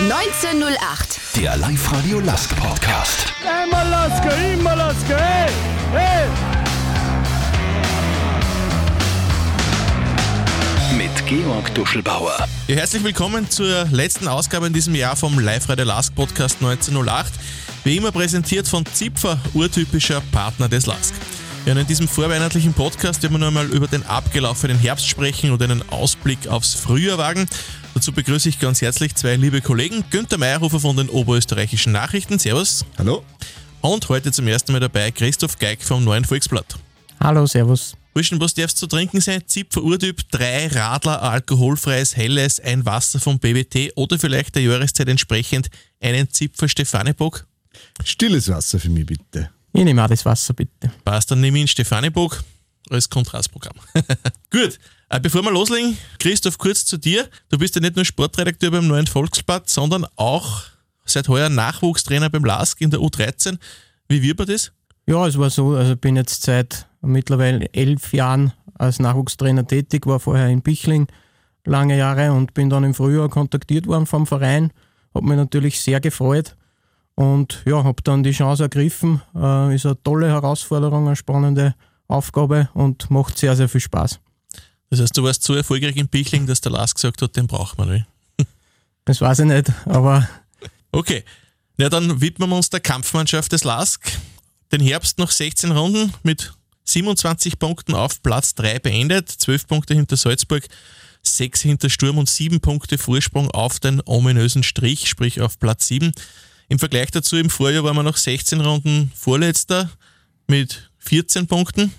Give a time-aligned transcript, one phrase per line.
[0.00, 1.18] 1908.
[1.34, 3.32] Der Live-Radio Lask Podcast.
[3.44, 5.50] Einmal Lasker, immer Lasker, hey,
[5.90, 6.28] hey.
[10.96, 12.46] Mit Georg Duschelbauer.
[12.68, 17.32] Ja, herzlich willkommen zur letzten Ausgabe in diesem Jahr vom Live-Radio Lask Podcast 1908.
[17.82, 21.12] Wie immer präsentiert von Zipfer, urtypischer Partner des Lask.
[21.66, 25.50] Ja, und in diesem vorweihnachtlichen Podcast werden wir noch einmal über den abgelaufenen Herbst sprechen
[25.50, 27.48] und einen Ausblick aufs Frühjahr wagen.
[27.98, 30.04] Dazu begrüße ich ganz herzlich zwei liebe Kollegen.
[30.08, 32.38] Günther Meyerhofer von den Oberösterreichischen Nachrichten.
[32.38, 32.84] Servus.
[32.96, 33.24] Hallo.
[33.80, 36.78] Und heute zum ersten Mal dabei Christoph Geig vom Neuen Volksblatt.
[37.18, 37.96] Hallo, Servus.
[38.14, 39.42] Burschen, was darfst zu trinken sein?
[39.48, 45.68] Zipfer Urtyp, drei Radler, alkoholfreies Helles, ein Wasser vom BWT oder vielleicht der Jahreszeit entsprechend
[46.00, 47.48] einen Zipfer Stefanibock?
[48.04, 49.50] Stilles Wasser für mich bitte.
[49.72, 50.92] Ich nehme auch das Wasser, bitte.
[51.04, 52.44] Passt, dann nehme ich einen Stefanibock
[52.90, 53.74] als Kontrastprogramm.
[54.52, 54.78] Gut,
[55.22, 57.28] bevor wir loslegen, Christoph, kurz zu dir.
[57.48, 60.62] Du bist ja nicht nur Sportredakteur beim Neuen Volksblatt, sondern auch
[61.04, 63.58] seit heuer Nachwuchstrainer beim LASK in der U13.
[64.08, 64.72] Wie wird man das?
[65.06, 70.06] Ja, es war so, also ich bin jetzt seit mittlerweile elf Jahren als Nachwuchstrainer tätig,
[70.06, 71.06] war vorher in Bichling
[71.64, 74.72] lange Jahre und bin dann im Frühjahr kontaktiert worden vom Verein.
[75.14, 76.56] Hat mich natürlich sehr gefreut
[77.14, 79.22] und ja, habe dann die Chance ergriffen.
[79.34, 81.74] Äh, ist eine tolle Herausforderung, eine spannende
[82.06, 84.20] Aufgabe und macht sehr, sehr viel Spaß.
[84.90, 87.78] Das heißt, du warst so erfolgreich in Bichling, dass der Lars gesagt hat, den braucht
[87.78, 88.06] man nicht.
[89.04, 90.28] Das weiß ich nicht, aber
[90.90, 91.22] Okay,
[91.76, 94.10] ja, dann widmen wir uns der Kampfmannschaft des LASK.
[94.72, 96.52] Den Herbst noch 16 Runden mit
[96.84, 100.66] 27 Punkten auf Platz 3 beendet, 12 Punkte hinter Salzburg,
[101.22, 106.12] 6 hinter Sturm und 7 Punkte Vorsprung auf den ominösen Strich, sprich auf Platz 7.
[106.68, 109.90] Im Vergleich dazu im Vorjahr waren wir noch 16 Runden Vorletzter
[110.46, 111.92] mit 14 Punkten.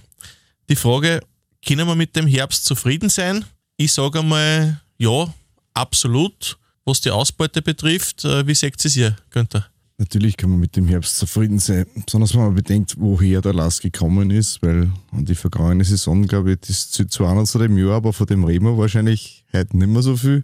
[0.69, 1.21] Die Frage,
[1.65, 3.45] können wir mit dem Herbst zufrieden sein?
[3.77, 5.33] Ich sage einmal, ja,
[5.73, 6.57] absolut.
[6.85, 9.67] Was die Ausbeute betrifft, äh, wie seht ihr es ihr, Günther?
[9.99, 13.81] Natürlich kann man mit dem Herbst zufrieden sein, besonders wenn man bedenkt, woher der Last
[13.81, 18.13] gekommen ist, weil an die vergangene Saison, glaube ich, das noch zu dem Jahr, aber
[18.13, 20.43] von dem wir wahrscheinlich heute nicht mehr so viel.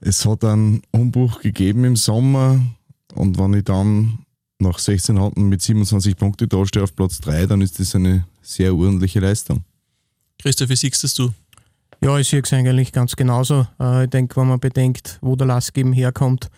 [0.00, 2.58] Es hat einen Umbruch gegeben im Sommer
[3.14, 4.20] und wenn ich dann
[4.58, 8.74] nach 16 Runden mit 27 Punkten dastehe auf Platz 3, dann ist das eine sehr
[8.74, 9.64] ordentliche Leistung.
[10.38, 11.32] Christoph, wie siehst das du?
[12.02, 13.66] Ja, ich sehe es eigentlich ganz genauso.
[13.80, 16.48] Äh, ich denke, wenn man bedenkt, wo der Lask eben herkommt,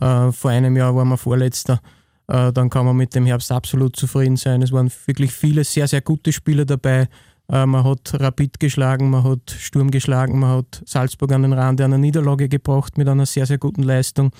[0.00, 1.80] äh, vor einem Jahr waren wir Vorletzter,
[2.26, 4.62] äh, dann kann man mit dem Herbst absolut zufrieden sein.
[4.62, 7.08] Es waren wirklich viele sehr, sehr gute Spieler dabei.
[7.50, 11.80] Äh, man hat Rapid geschlagen, man hat Sturm geschlagen, man hat Salzburg an den Rand
[11.80, 14.32] einer Niederlage gebracht mit einer sehr, sehr guten Leistung.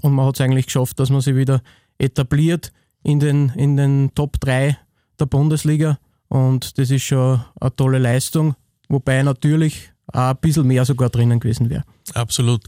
[0.00, 1.60] Und man hat es eigentlich geschafft, dass man sich wieder
[1.98, 4.76] etabliert in den, in den Top 3
[5.18, 5.98] der Bundesliga.
[6.32, 8.56] Und das ist schon eine tolle Leistung,
[8.88, 11.84] wobei natürlich auch ein bisschen mehr sogar drinnen gewesen wäre.
[12.14, 12.64] Absolut.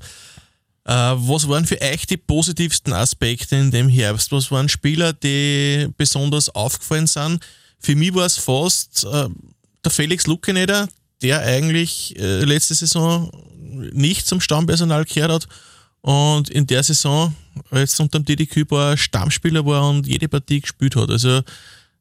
[0.84, 4.30] Äh, was waren für euch die positivsten Aspekte in dem Herbst?
[4.32, 7.42] Was waren Spieler, die besonders aufgefallen sind?
[7.78, 9.30] Für mich war es fast äh,
[9.82, 10.86] der Felix Luckeneder,
[11.22, 13.30] der eigentlich äh, letzte Saison
[13.94, 15.48] nicht zum Stammpersonal gehört hat
[16.03, 17.34] und in der Saison
[17.72, 21.08] jetzt unter dem Didi Küber Stammspieler war und jede Partie gespielt hat.
[21.08, 21.41] Also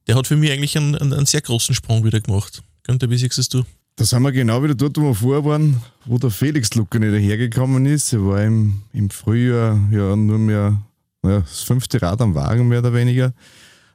[0.07, 2.63] der hat für mich eigentlich einen, einen, einen sehr großen Sprung wieder gemacht.
[2.83, 3.63] Günther, wie siehst du?
[3.95, 7.21] Da sind wir genau wieder dort, wo wir vorher waren, wo der Felix Lucke nicht
[7.21, 8.11] hergekommen ist.
[8.11, 10.81] Er war im, im Frühjahr ja nur mehr
[11.23, 13.33] naja, das fünfte Rad am Wagen, mehr oder weniger.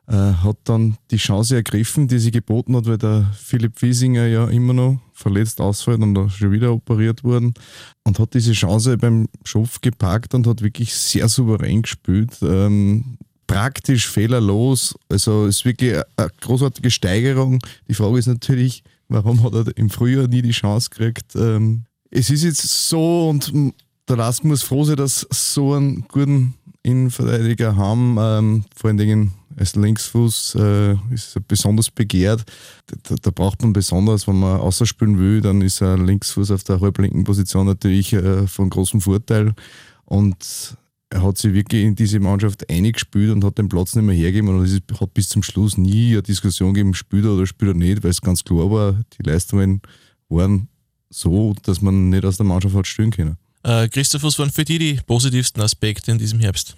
[0.07, 4.49] Äh, hat dann die Chance ergriffen, die sie geboten hat, weil der Philipp Wiesinger ja
[4.49, 7.53] immer noch verletzt ausfällt und da schon wieder operiert worden.
[8.05, 12.39] Und hat diese Chance beim Schopf gepackt und hat wirklich sehr souverän gespielt.
[12.41, 14.95] Ähm, praktisch fehlerlos.
[15.09, 17.59] Also es ist wirklich eine großartige Steigerung.
[17.89, 21.35] Die Frage ist natürlich, warum hat er im Frühjahr nie die Chance gekriegt?
[21.35, 21.83] Ähm,
[22.13, 23.53] es ist jetzt so und
[24.09, 28.17] der Lask muss froh sein, dass so einen guten Innenverteidiger haben.
[28.21, 32.45] Ähm, vor allen Dingen als Linksfuß äh, ist er besonders begehrt.
[33.23, 37.25] Da, braucht man besonders, wenn man außerspielen will, dann ist ein Linksfuß auf der halblinken
[37.25, 39.55] Position natürlich äh, von großem Vorteil.
[40.05, 40.77] Und
[41.15, 44.49] hat sich wirklich in diese Mannschaft eingespielt und hat den Platz nicht mehr hergegeben.
[44.49, 47.75] Und es hat bis zum Schluss nie eine Diskussion gegeben, spielt er oder spielt er
[47.75, 49.81] nicht, weil es ganz klar war, die Leistungen
[50.29, 50.69] waren
[51.11, 53.37] so, dass man nicht aus der Mannschaft hat stehen können.
[53.63, 56.77] Äh, Christoph, was waren für dich die positivsten Aspekte in diesem Herbst?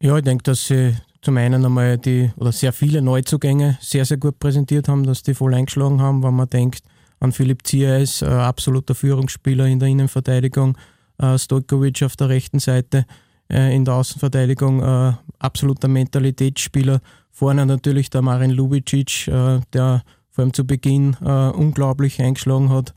[0.00, 4.16] Ja, ich denke, dass sie zum einen einmal die oder sehr viele Neuzugänge sehr, sehr
[4.16, 6.82] gut präsentiert haben, dass die voll eingeschlagen haben, wenn man denkt
[7.20, 10.76] an Philipp Ziereis, äh, absoluter Führungsspieler in der Innenverteidigung,
[11.18, 13.06] äh, Stojkovic auf der rechten Seite
[13.50, 17.00] äh, in der Außenverteidigung, äh, absoluter Mentalitätsspieler.
[17.30, 22.94] Vorne natürlich der Marin Lubicic, äh, der vor allem zu Beginn äh, unglaublich eingeschlagen hat.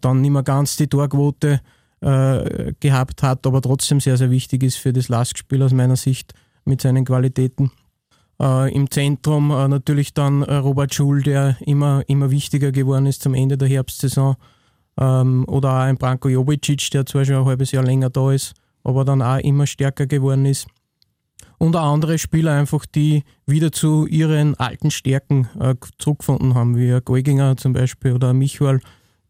[0.00, 1.60] dann nicht mehr ganz die Torquote
[2.00, 6.32] äh, gehabt hat, aber trotzdem sehr, sehr wichtig ist für das Lask-Spiel aus meiner Sicht
[6.64, 7.70] mit seinen Qualitäten.
[8.40, 13.22] Äh, Im Zentrum äh, natürlich dann äh, Robert Schul, der immer, immer wichtiger geworden ist
[13.22, 14.36] zum Ende der Herbstsaison.
[14.98, 18.54] Ähm, oder auch ein Branko Jobicic, der zwar schon ein halbes Jahr länger da ist,
[18.86, 20.68] aber dann auch immer stärker geworden ist.
[21.58, 27.00] Und auch andere Spieler einfach, die wieder zu ihren alten Stärken äh, zurückgefunden haben, wie
[27.04, 28.80] Golginger zum Beispiel oder Michael,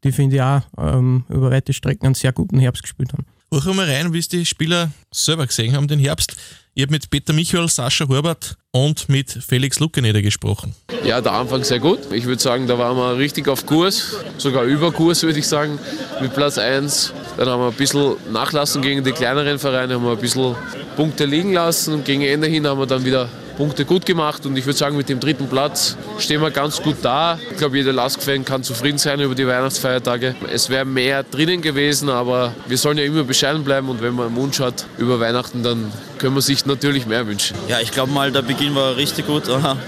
[0.05, 3.25] die finde ich auch ähm, über weite Strecken einen sehr guten Herbst gespielt haben.
[3.65, 6.37] Hör mal rein, wie es die Spieler selber gesehen haben den Herbst.
[6.75, 10.75] Ich habe mit Peter Michael, Sascha Hurbert und mit Felix Luckeneder gesprochen.
[11.05, 12.13] Ja, der Anfang sehr gut.
[12.13, 15.79] Ich würde sagen, da waren wir richtig auf Kurs, sogar über Kurs, würde ich sagen,
[16.21, 17.15] mit Platz 1.
[17.39, 20.55] Dann haben wir ein bisschen nachlassen gegen die kleineren Vereine, haben wir ein bisschen
[20.97, 24.67] Punkte liegen lassen gegen Ende hin haben wir dann wieder Punkte gut gemacht und ich
[24.67, 27.39] würde sagen, mit dem dritten Platz stehen wir ganz gut da.
[27.51, 30.35] Ich glaube, jeder Lask-Fan kann zufrieden sein über die Weihnachtsfeiertage.
[30.53, 34.27] Es wäre mehr drinnen gewesen, aber wir sollen ja immer bescheiden bleiben und wenn man
[34.27, 37.57] einen Wunsch hat über Weihnachten, dann können wir sich natürlich mehr wünschen.
[37.69, 39.45] Ja, ich glaube mal, der Beginn war richtig gut,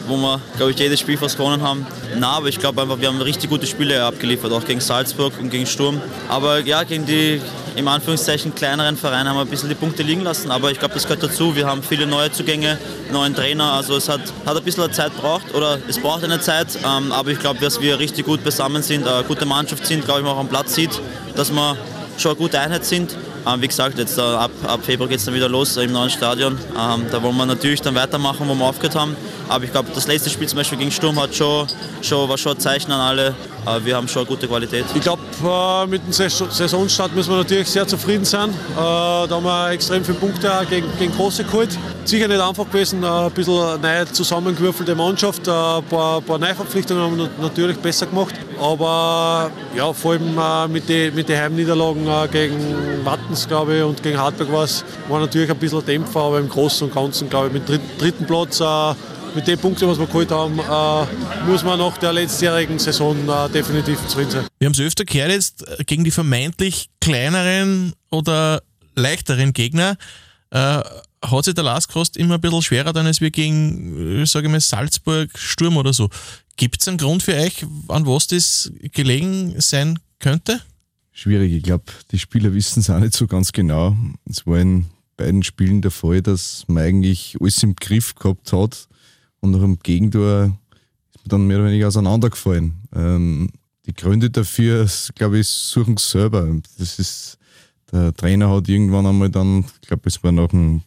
[0.07, 1.87] wo wir, glaube ich, jedes Spiel fast gewonnen haben.
[2.19, 5.51] Na, aber ich glaube einfach, wir haben richtig gute Spiele abgeliefert, auch gegen Salzburg und
[5.51, 6.01] gegen Sturm.
[6.29, 7.41] Aber ja, gegen die
[7.77, 10.95] im Anführungszeichen kleineren Vereine haben wir ein bisschen die Punkte liegen lassen, aber ich glaube,
[10.95, 11.55] das gehört dazu.
[11.55, 12.77] Wir haben viele neue Zugänge,
[13.13, 16.69] neuen Trainer, also es hat, hat ein bisschen Zeit gebraucht oder es braucht eine Zeit,
[16.85, 20.21] ähm, aber ich glaube, dass wir richtig gut beisammen sind, eine gute Mannschaft sind, glaube
[20.21, 20.91] ich, man auch am Platz sieht,
[21.37, 21.77] dass wir
[22.19, 23.17] schon eine gute Einheit sind.
[23.47, 26.11] Ähm, wie gesagt, jetzt äh, ab, ab Februar geht es dann wieder los im neuen
[26.11, 26.59] Stadion.
[26.77, 29.17] Ähm, da wollen wir natürlich dann weitermachen, wo wir aufgehört haben.
[29.49, 31.67] Aber ich glaube, das letzte Spiel zum Beispiel gegen Sturm hat schon,
[32.03, 33.35] schon, war schon ein Zeichen an alle.
[33.67, 34.85] Äh, wir haben schon eine gute Qualität.
[34.95, 38.51] Ich glaube, äh, mit dem Saisonstart müssen wir natürlich sehr zufrieden sein.
[38.51, 41.71] Äh, da haben wir extrem viele Punkte gegen, gegen Große geholt.
[42.05, 45.49] Sicher nicht einfach gewesen, ein bisschen neu zusammengewürfelte Mannschaft.
[45.49, 48.35] Ein paar, paar Neuverpflichtungen haben wir natürlich besser gemacht.
[48.61, 54.19] Aber ja, vor allem mit den mit die Heimniederlagen gegen Wattens, glaube ich, und gegen
[54.19, 57.69] Hartberg war es natürlich ein bisschen Dämpfer, aber im Großen und Ganzen, glaube ich, mit
[57.69, 58.61] dritten, dritten Platz
[59.35, 63.49] mit den Punkten, was wir geholt haben, äh, muss man nach der letztjährigen Saison äh,
[63.51, 64.47] definitiv zufrieden sein.
[64.59, 68.63] Wir haben es öfter gehört jetzt äh, gegen die vermeintlich kleineren oder
[68.95, 69.97] leichteren Gegner.
[70.51, 70.83] Äh,
[71.21, 74.53] hat sich der Last immer ein bisschen schwerer dann als wir gegen, äh, sage ich
[74.53, 76.09] mal, Salzburg, Sturm oder so.
[76.57, 80.61] Gibt es einen Grund für euch, an was das gelegen sein könnte?
[81.13, 83.97] Schwierig, ich glaube, die Spieler wissen es auch nicht so ganz genau.
[84.29, 84.87] Es war in
[85.17, 88.89] beiden Spielen der Fall, dass man eigentlich alles im Griff gehabt hat
[89.41, 90.59] und nach dem Gegentor
[91.15, 92.75] ist man dann mehr oder weniger auseinandergefallen.
[92.95, 93.51] Ähm,
[93.87, 96.47] die Gründe dafür, glaube ich, suchen sie selber.
[96.79, 97.39] Das ist,
[97.91, 100.83] der Trainer hat irgendwann einmal dann, ich glaube, es war nach dem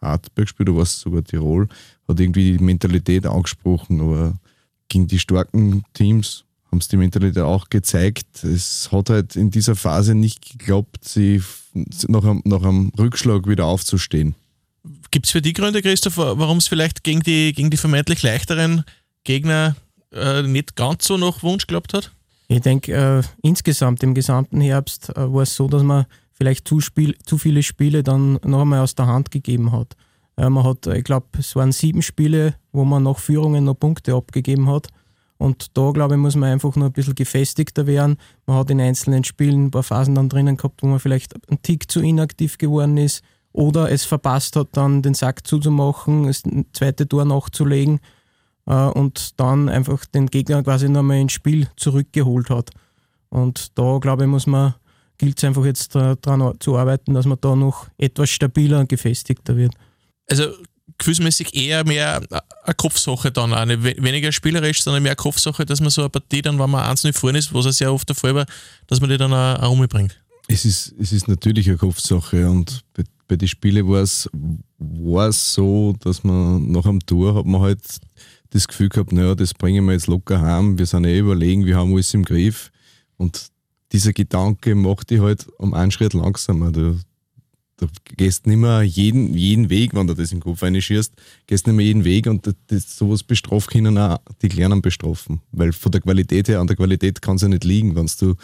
[0.00, 1.68] Hartberg-Spiel, oder war sogar Tirol,
[2.08, 4.34] hat irgendwie die Mentalität angesprochen, aber
[4.88, 8.42] gegen die starken Teams haben sie die Mentalität auch gezeigt.
[8.44, 11.42] Es hat halt in dieser Phase nicht geklappt, sie
[12.08, 14.34] nach einem, nach einem Rückschlag wieder aufzustehen.
[15.14, 18.82] Gibt es für die Gründe, Christoph, warum es vielleicht gegen die, gegen die vermeintlich leichteren
[19.22, 19.76] Gegner
[20.12, 22.10] äh, nicht ganz so nach Wunsch geklappt hat?
[22.48, 26.80] Ich denke, äh, insgesamt im gesamten Herbst äh, war es so, dass man vielleicht zu,
[26.80, 29.94] Spiel, zu viele Spiele dann noch einmal aus der Hand gegeben hat.
[30.36, 34.14] Äh, man hat, ich glaube, es waren sieben Spiele, wo man nach Führungen noch Punkte
[34.14, 34.88] abgegeben hat.
[35.36, 38.16] Und da, glaube ich, muss man einfach nur ein bisschen gefestigter werden.
[38.46, 41.62] Man hat in einzelnen Spielen ein paar Phasen dann drinnen gehabt, wo man vielleicht ein
[41.62, 43.22] Tick zu inaktiv geworden ist
[43.54, 48.00] oder es verpasst hat, dann den Sack zuzumachen, das zweite Tor nachzulegen
[48.66, 52.70] äh, und dann einfach den Gegner quasi nochmal ins Spiel zurückgeholt hat.
[53.30, 54.74] Und da, glaube ich, muss man,
[55.18, 59.56] gilt es einfach jetzt daran zu arbeiten, dass man da noch etwas stabiler und gefestigter
[59.56, 59.72] wird.
[60.28, 60.48] Also
[60.98, 62.22] gefühlsmäßig eher mehr
[62.64, 66.42] eine Kopfsache dann auch, nicht weniger spielerisch, sondern mehr Kopfsache, dass man so eine Partie
[66.42, 68.46] dann, wenn man eins nicht vorne ist, was es ja oft der Fall war,
[68.88, 70.23] dass man die dann auch, auch umbringt.
[70.46, 75.94] Es ist, es ist natürlich eine Kopfsache und bei, bei den Spielen war es, so,
[76.00, 77.80] dass man nach einem Tour hat man halt
[78.50, 81.76] das Gefühl gehabt, naja, das bringen wir jetzt locker heim, wir sind eh überlegen, wir
[81.76, 82.70] haben alles im Griff.
[83.16, 83.48] Und
[83.92, 86.70] dieser Gedanke macht dich halt um einen Schritt langsamer.
[86.70, 87.00] Du,
[87.78, 87.86] du
[88.16, 91.12] gehst nicht mehr jeden, jeden Weg, wenn du das im Kopf reinschießt,
[91.46, 95.40] gehst nicht mehr jeden Weg und das, sowas bestraft können auch die Kleinen bestrafen.
[95.50, 98.34] Weil von der Qualität her, an der Qualität kann es ja nicht liegen, wenn du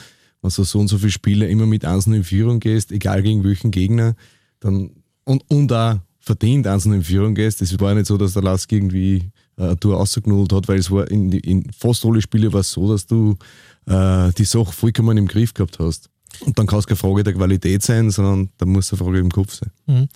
[0.42, 3.44] wenn du so und so viele Spiele immer mit 1 in Führung gehst, egal gegen
[3.44, 4.14] welchen Gegner,
[4.60, 4.90] dann
[5.24, 7.62] und, und auch verdient 1 in Führung gehst.
[7.62, 10.90] Es war nicht so, dass der Lask irgendwie äh, ein Tor rausgenudelt hat, weil es
[10.90, 13.36] war in, in fast alle Spiele war es so, dass du
[13.86, 16.08] äh, die Sache vollkommen im Griff gehabt hast.
[16.40, 19.30] Und dann kann es keine Frage der Qualität sein, sondern da muss eine Frage im
[19.30, 19.70] Kopf sein.
[19.86, 20.08] Mhm.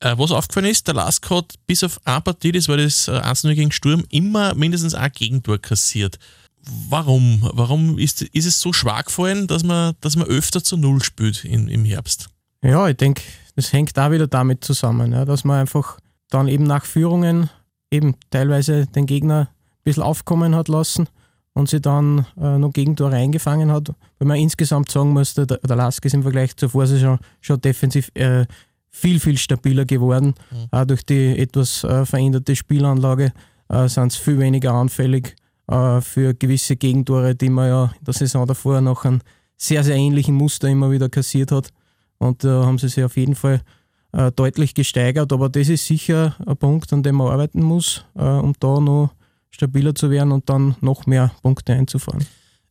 [0.00, 3.44] Äh, was aufgefallen ist, der Lask hat bis auf eine Partie, das war das 1
[3.44, 6.18] äh, gegen Sturm, immer mindestens ein Gegentor kassiert
[6.88, 7.48] Warum?
[7.52, 11.44] Warum ist, ist es so schwach gefallen, dass man, dass man öfter zu Null spielt
[11.44, 12.28] in, im Herbst?
[12.62, 13.22] Ja, ich denke,
[13.56, 15.98] das hängt da wieder damit zusammen, ja, dass man einfach
[16.30, 17.50] dann eben nach Führungen
[17.90, 21.08] eben teilweise den Gegner ein bisschen aufkommen hat lassen
[21.54, 23.88] und sie dann äh, noch Gegentore eingefangen hat.
[24.18, 28.10] Weil man insgesamt sagen muss, der, der Lask ist im Vergleich zur Vorsaison schon defensiv
[28.14, 28.46] äh,
[28.90, 30.34] viel, viel stabiler geworden.
[30.50, 30.66] Mhm.
[30.70, 33.32] Auch durch die etwas äh, veränderte Spielanlage
[33.68, 35.36] äh, sind sie viel weniger anfällig
[35.68, 39.22] äh, für gewisse Gegentore, die man ja in der Saison davor noch einen
[39.56, 41.70] sehr, sehr ähnlichen Muster immer wieder kassiert hat.
[42.18, 43.60] Und da haben sie sich auf jeden Fall
[44.12, 45.32] äh, deutlich gesteigert.
[45.32, 49.10] Aber das ist sicher ein Punkt, an dem man arbeiten muss, äh, um da noch
[49.50, 52.24] stabiler zu werden und dann noch mehr Punkte einzufahren.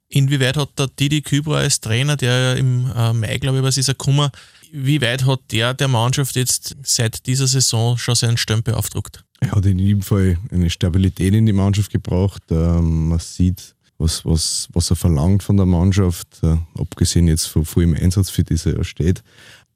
[0.09, 3.89] Inwieweit hat der Didi Kübra als Trainer, der im äh, Mai, glaube ich, was ist
[3.89, 4.29] er gekommen,
[4.71, 9.23] wie weit hat der der Mannschaft jetzt seit dieser Saison schon seinen Stempel aufgedruckt?
[9.39, 12.43] Er hat in jedem Fall eine Stabilität in die Mannschaft gebracht.
[12.49, 17.65] Ähm, man sieht, was, was, was er verlangt von der Mannschaft, äh, abgesehen jetzt von
[17.65, 19.23] vollem Einsatz, für das er steht.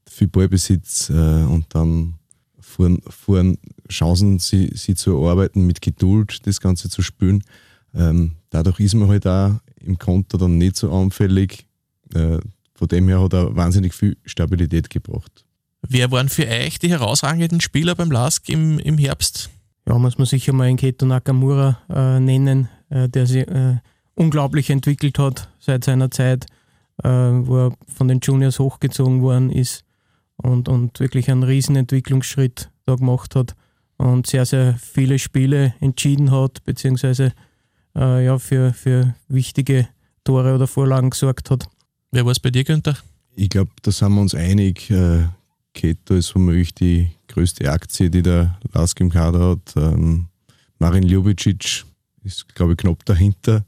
[0.09, 2.15] Viel Ballbesitz äh, und dann
[2.59, 3.57] vorn,
[3.89, 7.43] Chancen, sie, sie zu erarbeiten, mit Geduld das Ganze zu spielen.
[7.93, 11.65] Ähm, dadurch ist man halt auch im Konter dann nicht so anfällig.
[12.13, 12.39] Äh,
[12.73, 15.45] von dem her hat er wahnsinnig viel Stabilität gebracht.
[15.87, 19.49] Wer waren für euch die herausragenden Spieler beim LASK im, im Herbst?
[19.87, 23.77] Ja, muss man sicher mal einen Keto Nakamura äh, nennen, äh, der sich äh,
[24.15, 26.45] unglaublich entwickelt hat seit seiner Zeit,
[27.03, 29.83] äh, wo er von den Juniors hochgezogen worden ist
[30.37, 33.55] und, und wirklich einen riesen Entwicklungsschritt da gemacht hat
[33.97, 37.33] und sehr, sehr viele Spiele entschieden hat, beziehungsweise
[37.95, 39.87] äh, ja, für, für wichtige
[40.23, 41.67] Tore oder Vorlagen gesorgt hat.
[42.11, 42.97] Wer war es bei dir, Günther?
[43.35, 44.91] Ich glaube, da sind wir uns einig.
[45.73, 49.73] Keto ist womöglich die größte Aktie, die der Lask im Kader hat.
[49.75, 50.27] Ähm,
[50.79, 51.85] Marin Ljubicic
[52.23, 53.65] ist, glaube ich, knapp dahinter.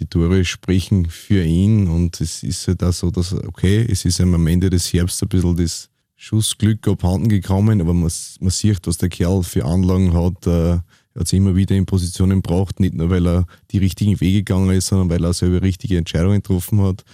[0.00, 4.18] Die Tore sprechen für ihn und es ist halt auch so, dass, okay, es ist
[4.18, 8.86] ihm am Ende des Herbst ein bisschen das Schussglück abhanden gekommen, aber man, man sieht,
[8.86, 10.46] was der Kerl für Anlagen hat.
[10.46, 10.80] Äh,
[11.14, 14.38] er hat sich immer wieder in Positionen gebracht, nicht nur weil er die richtigen Wege
[14.38, 17.04] gegangen ist, sondern weil er selber richtige Entscheidungen getroffen hat.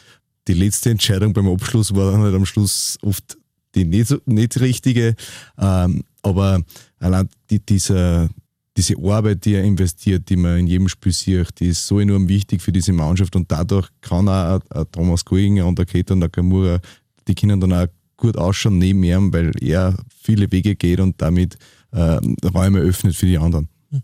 [0.48, 3.36] Die letzte Entscheidung beim Abschluss war dann halt am Schluss oft
[3.74, 5.14] die nicht, nicht richtige.
[5.58, 6.62] Ähm, aber
[6.98, 8.28] allein die, dieser,
[8.76, 12.28] diese Arbeit, die er investiert, die man in jedem Spiel sieht, die ist so enorm
[12.28, 14.60] wichtig für diese Mannschaft und dadurch kann auch
[14.92, 16.80] Thomas Goinger und der Keita Nakamura,
[17.26, 17.86] die können dann auch
[18.16, 21.56] gut ausschauen neben ihm, weil er viele Wege geht und damit
[21.92, 22.20] äh,
[22.54, 23.68] Räume öffnet für die anderen.
[23.90, 24.02] Hm.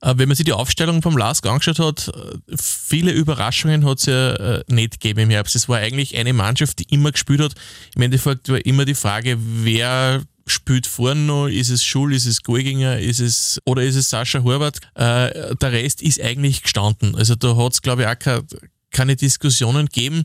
[0.00, 4.06] Äh, wenn man sich die Aufstellung vom LASK angeschaut hat, äh, viele Überraschungen hat es
[4.06, 5.56] ja äh, nicht gegeben im Herbst.
[5.56, 7.54] Es war eigentlich eine Mannschaft, die immer gespielt hat.
[7.94, 12.42] Im Endeffekt war immer die Frage, wer spielt vorne noch, ist es Schul, ist es
[12.42, 14.80] Golginger, ist es oder ist es Sascha Horvath?
[14.96, 17.14] Der Rest ist eigentlich gestanden.
[17.16, 18.44] Also da hat es, glaube ich, auch keine,
[18.90, 20.22] keine Diskussionen gegeben.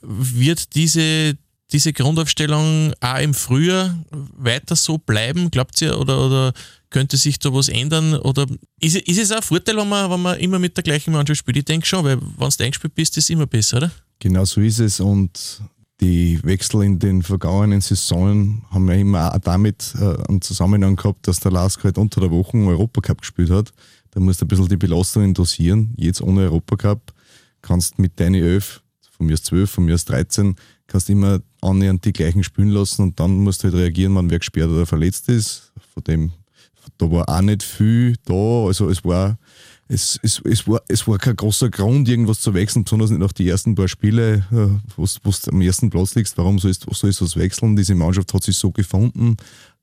[0.00, 1.36] Wird diese,
[1.72, 5.98] diese Grundaufstellung auch im Frühjahr weiter so bleiben, glaubt ihr?
[5.98, 6.52] Oder, oder
[6.94, 8.14] könnte sich da was ändern?
[8.14, 8.46] Oder
[8.78, 11.40] ist, ist es auch ein Vorteil, wenn man, wenn man immer mit der gleichen Mannschaft
[11.40, 11.56] spielt?
[11.56, 13.90] Ich denke schon, weil wenn du eingespielt bist, ist es immer besser, oder?
[14.20, 15.60] Genau so ist es und
[16.00, 21.26] die Wechsel in den vergangenen Saisonen haben ja immer auch damit äh, einen Zusammenhang gehabt,
[21.26, 23.72] dass der Lask halt unter der Woche Europacup gespielt hat.
[24.12, 25.94] Da musst du ein bisschen die Belastungen dosieren.
[25.96, 27.12] Jetzt ohne Europacup
[27.60, 28.82] kannst mit deinen 11,
[29.16, 30.54] von mir ist 12, von mir ist 13,
[30.86, 34.38] kannst immer annähernd die gleichen spielen lassen und dann musst du halt reagieren, wann wer
[34.38, 35.72] gesperrt oder verletzt ist.
[35.92, 36.32] Von dem
[36.98, 38.66] da war auch nicht viel da.
[38.66, 39.38] Also es war,
[39.88, 43.32] es, es, es, war, es war kein großer Grund, irgendwas zu wechseln, besonders nicht nach
[43.32, 46.38] den ersten paar Spiele, äh, wo du am ersten Platz liegst.
[46.38, 47.76] Warum sollst, du das wechseln?
[47.76, 49.36] Diese Mannschaft hat sich so gefunden.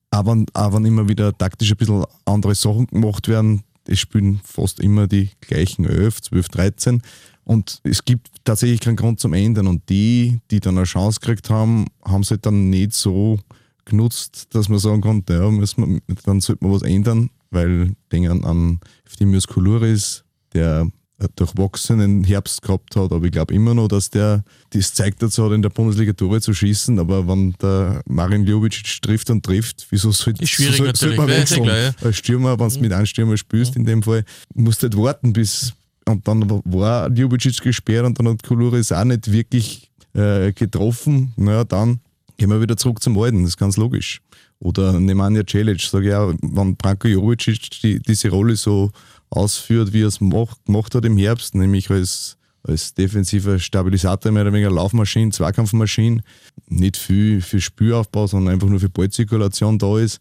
[0.10, 4.80] Aber, aber wenn immer wieder taktisch ein bisschen andere Sachen gemacht werden, es spielen fast
[4.80, 7.02] immer die gleichen 11, 12, 13.
[7.44, 9.68] Und es gibt tatsächlich keinen Grund zum Ändern.
[9.68, 13.40] Und die, die dann eine Chance gekriegt haben, haben sie halt dann nicht so
[13.86, 18.32] genutzt, dass man sagen konnte, ja, müssen wir, dann sollte man was ändern, weil denke
[18.32, 20.24] an, Eftimius Kuluris,
[20.54, 20.88] der
[21.36, 25.52] durchwachsenen Herbst gehabt hat, aber ich glaube immer noch, dass der das zeigt dazu hat,
[25.52, 30.12] in der Bundesliga Tore zu schießen, aber wenn der Marin Ljubicic trifft und trifft, wieso
[30.12, 31.66] sollte soll, soll, soll man wechseln?
[31.66, 31.92] Ja.
[32.02, 32.82] Als Stürmer, wenn du mhm.
[32.82, 33.82] mit einem Stürmer spielst, mhm.
[33.82, 34.24] in dem Fall,
[34.56, 35.74] musst du halt warten bis
[36.08, 41.64] und dann war Ljubicic gesperrt und dann hat Kuluris auch nicht wirklich äh, getroffen, naja,
[41.64, 42.00] dann
[42.38, 44.22] gehen wir wieder zurück zum Alten, das ist ganz logisch.
[44.60, 48.92] Oder Nemanja Celic, sage ich auch, wenn Branko Jovicic die, diese Rolle so
[49.30, 54.44] ausführt, wie er es macht, gemacht hat im Herbst, nämlich als, als defensiver Stabilisator, mehr
[54.44, 56.22] oder weniger Laufmaschine, Zweikampfmaschine,
[56.68, 60.20] nicht viel für Spüraufbau, sondern einfach nur für Ballzirkulation da ist,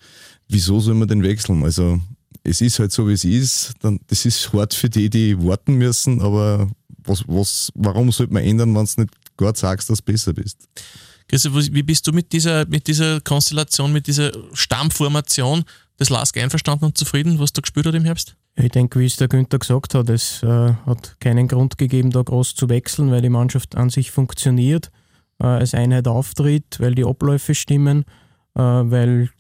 [0.49, 1.63] wieso soll man den wechseln?
[1.65, 2.01] Also
[2.43, 3.75] es ist halt so, wie es ist.
[3.81, 6.71] Dann, das ist hart für die, die warten müssen, aber
[7.05, 10.59] was, was, warum sollte man ändern, wenn du nicht Gott sagst, dass du besser bist?
[11.31, 15.63] Christoph, wie bist du mit dieser, mit dieser Konstellation, mit dieser Stammformation
[16.01, 18.35] des LASK einverstanden und zufrieden, was du gespielt hast im Herbst?
[18.57, 22.23] Ich denke, wie es der Günther gesagt hat, es äh, hat keinen Grund gegeben, da
[22.23, 24.91] groß zu wechseln, weil die Mannschaft an sich funktioniert,
[25.39, 28.05] äh, als Einheit auftritt, weil die Abläufe stimmen,
[28.57, 29.31] äh, weil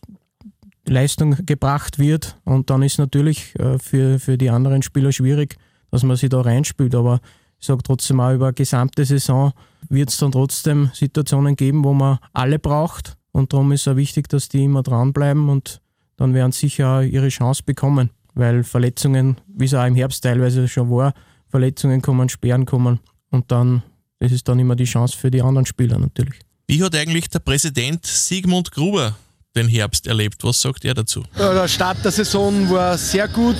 [0.86, 2.36] Leistung gebracht wird.
[2.44, 5.56] Und dann ist natürlich äh, für, für die anderen Spieler schwierig,
[5.90, 6.94] dass man sich da reinspielt.
[6.94, 7.20] Aber
[7.60, 9.52] ich sage trotzdem auch, über gesamte Saison
[9.88, 13.16] wird es dann trotzdem Situationen geben, wo man alle braucht.
[13.32, 15.80] Und darum ist es auch wichtig, dass die immer dranbleiben und
[16.16, 20.68] dann werden sie sicher ihre Chance bekommen weil Verletzungen, wie es auch im Herbst teilweise
[20.68, 21.14] schon war,
[21.48, 23.00] Verletzungen kommen, Sperren kommen
[23.30, 23.82] und dann,
[24.18, 26.40] das ist dann immer die Chance für die anderen Spieler natürlich.
[26.66, 29.16] Wie hat eigentlich der Präsident Sigmund Gruber
[29.56, 30.44] den Herbst erlebt?
[30.44, 31.24] Was sagt er dazu?
[31.38, 33.56] Ja, der Start der Saison war sehr gut.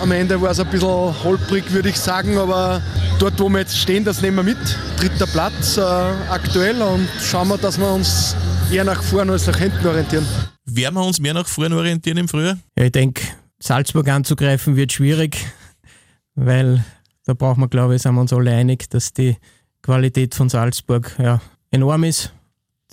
[0.00, 2.82] Am Ende war es ein bisschen holprig, würde ich sagen, aber
[3.18, 4.78] dort, wo wir jetzt stehen, das nehmen wir mit.
[4.98, 8.36] Dritter Platz äh, aktuell und schauen wir, dass wir uns
[8.72, 10.26] eher nach vorne als nach hinten orientieren.
[10.64, 12.58] Werden wir uns mehr nach vorne orientieren im Frühjahr?
[12.78, 13.22] Ja, ich denke,
[13.58, 15.38] Salzburg anzugreifen wird schwierig,
[16.34, 16.84] weil
[17.26, 19.36] da braucht man, glaube ich, sind wir uns alle einig, dass die
[19.82, 22.32] Qualität von Salzburg ja, enorm ist.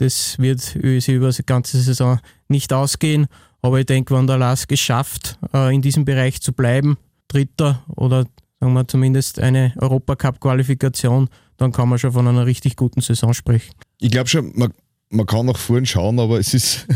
[0.02, 3.28] Das wird sich über die ganze Saison nicht ausgehen.
[3.62, 7.84] Aber ich denke, wenn der Lask es schafft, äh, in diesem Bereich zu bleiben, Dritter
[7.88, 8.26] oder
[8.60, 13.76] sagen wir zumindest eine Europacup-Qualifikation, dann kann man schon von einer richtig guten Saison sprechen.
[14.00, 14.74] Ich glaube schon, man,
[15.12, 16.88] man kann nach vorn schauen, aber es ist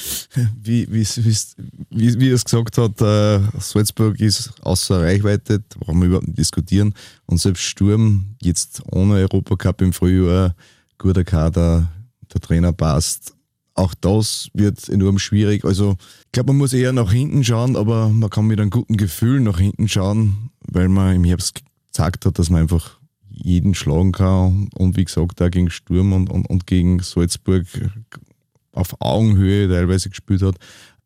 [0.62, 1.06] wie, wie,
[1.90, 6.38] wie, wie es gesagt hat, äh, Salzburg ist außer Reichweite, da brauchen wir überhaupt nicht
[6.38, 6.94] diskutieren.
[7.26, 10.54] Und selbst Sturm, jetzt ohne Europacup im Frühjahr,
[10.96, 11.90] guter Kader,
[12.34, 13.34] der Trainer passt.
[13.74, 15.64] Auch das wird enorm schwierig.
[15.64, 18.96] Also, ich glaube, man muss eher nach hinten schauen, aber man kann mit einem guten
[18.96, 21.62] Gefühl nach hinten schauen, weil man im Herbst
[21.92, 22.98] gesagt hat, dass man einfach
[23.28, 24.68] jeden schlagen kann.
[24.74, 27.66] Und wie gesagt, auch gegen Sturm und, und, und gegen Salzburg
[28.72, 30.56] auf Augenhöhe teilweise gespielt hat.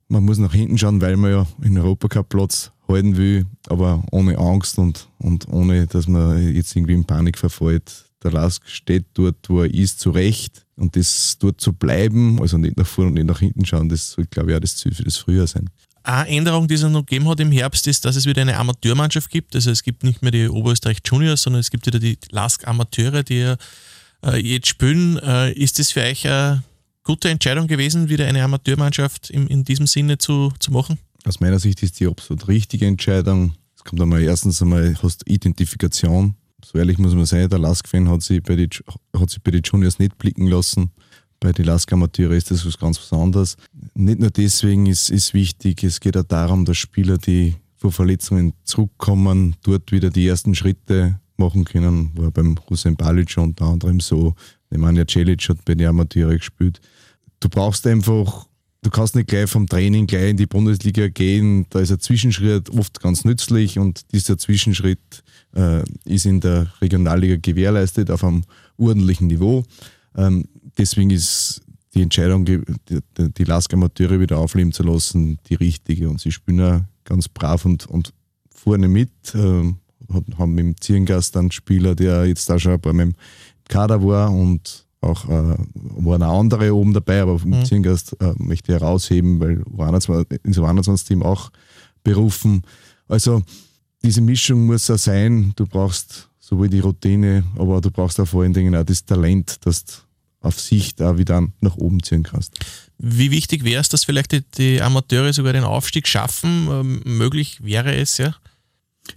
[0.09, 4.39] Man muss nach hinten schauen, weil man ja in Europacup Platz halten will, aber ohne
[4.39, 8.08] Angst und, und ohne, dass man jetzt irgendwie in Panik verfällt.
[8.23, 10.67] Der Lask steht dort, wo er ist, zu Recht.
[10.77, 14.13] Und das dort zu bleiben, also nicht nach vorne und nicht nach hinten schauen, das
[14.13, 15.69] soll, glaube ich, auch das Ziel für das Frühjahr sein.
[16.05, 19.31] Eine Änderung, die es noch gegeben hat im Herbst, ist, dass es wieder eine Amateurmannschaft
[19.31, 19.55] gibt.
[19.55, 23.23] Also es gibt nicht mehr die Oberösterreich Juniors, sondern es gibt wieder die Lask Amateure,
[23.23, 23.55] die
[24.25, 25.19] äh, jetzt spielen.
[25.19, 26.63] Äh, ist das für euch eine
[27.05, 30.99] gute Entscheidung gewesen, wieder eine Amateurmannschaft in, in diesem Sinne zu, zu machen?
[31.25, 33.55] Aus meiner Sicht ist die absolut richtige Entscheidung.
[33.77, 36.37] Es kommt einmal erstens einmal, hast Identifikation.
[36.65, 40.91] So ehrlich muss man sein, der Lask-Fan hat sich, bei den Juniors nicht blicken lassen.
[41.41, 43.57] Bei den Lask-Amateure ist das was ganz was anderes.
[43.95, 48.55] Nicht nur deswegen ist, ist wichtig, es geht auch darum, dass Spieler, die vor Verletzungen
[48.65, 52.11] zurückkommen, dort wieder die ersten Schritte machen können.
[52.17, 54.35] War beim Hussein Balic unter anderem so.
[54.71, 56.81] Nemanja Celic hat bei den Amateure gespielt
[57.41, 58.47] du brauchst einfach,
[58.83, 61.67] du kannst nicht gleich vom Training gleich in die Bundesliga gehen.
[61.71, 65.23] Da ist ein Zwischenschritt oft ganz nützlich und dieser Zwischenschritt
[65.55, 68.45] äh, ist in der Regionalliga gewährleistet auf einem
[68.77, 69.65] ordentlichen Niveau.
[70.17, 71.63] Ähm, deswegen ist
[71.95, 76.09] die Entscheidung, die, die, die Lask Amateure wieder aufleben zu lassen, die richtige.
[76.09, 78.13] Und sie spielen ja ganz brav und, und
[78.51, 79.11] vorne mit.
[79.35, 79.73] Äh,
[80.39, 83.15] haben mit dem Zierengast einen Spieler, der jetzt da schon beim
[83.69, 87.65] Kader war und auch äh, waren auch andere oben dabei, aber vom mhm.
[87.65, 89.63] Zingast äh, möchte ich herausheben, weil
[90.43, 91.51] in so 21-Team auch
[92.03, 92.63] berufen.
[93.07, 93.43] Also
[94.03, 95.53] diese Mischung muss auch sein.
[95.57, 99.65] Du brauchst sowohl die Routine, aber du brauchst auch vor allen Dingen auch das Talent,
[99.65, 99.93] dass du
[100.41, 102.59] auf Sicht auch wieder nach oben ziehen kannst.
[102.99, 106.69] Wie wichtig wäre es, dass vielleicht die, die Amateure sogar den Aufstieg schaffen?
[106.71, 108.35] Ähm, möglich wäre es, ja?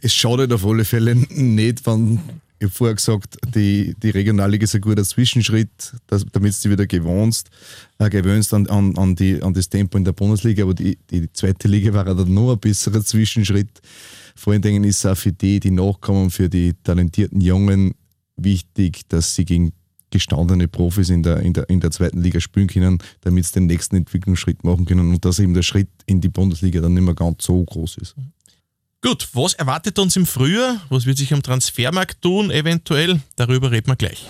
[0.01, 2.19] Es schadet auf alle Fälle nicht, wenn
[2.61, 6.85] ich habe vorher gesagt, die, die Regionalliga ist ein guter Zwischenschritt, damit du dich wieder
[6.85, 7.49] gewohnst,
[7.97, 10.61] äh, gewöhnst an, an, an, die, an das Tempo in der Bundesliga.
[10.61, 13.81] Aber die, die zweite Liga war dann noch ein besserer Zwischenschritt.
[14.35, 17.95] Vor allen Dingen ist es auch für die, die nachkommen, für die talentierten Jungen
[18.37, 19.73] wichtig, dass sie gegen
[20.11, 23.65] gestandene Profis in der, in der, in der zweiten Liga spielen können, damit sie den
[23.65, 27.15] nächsten Entwicklungsschritt machen können und dass eben der Schritt in die Bundesliga dann nicht mehr
[27.15, 28.15] ganz so groß ist.
[29.03, 30.79] Gut, was erwartet uns im Frühjahr?
[30.89, 33.19] Was wird sich am Transfermarkt tun, eventuell?
[33.35, 34.27] Darüber reden wir gleich.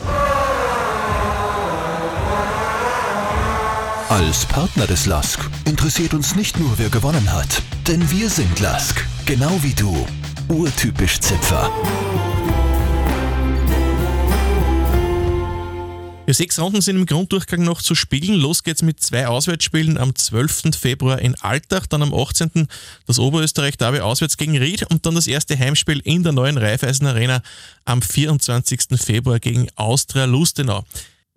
[4.08, 9.06] Als Partner des LASK interessiert uns nicht nur, wer gewonnen hat, denn wir sind LASK,
[9.26, 10.08] genau wie du.
[10.48, 11.70] Urtypisch Zipfer.
[16.32, 18.40] Ja, sechs Runden sind im Grunddurchgang noch zu spielen.
[18.40, 20.74] Los geht's mit zwei Auswärtsspielen am 12.
[20.80, 22.70] Februar in Altach, dann am 18.
[23.06, 27.06] das Oberösterreich Derby auswärts gegen Ried und dann das erste Heimspiel in der neuen Raiffeisen
[27.06, 27.42] Arena
[27.84, 28.84] am 24.
[28.96, 30.86] Februar gegen Austria Lustenau.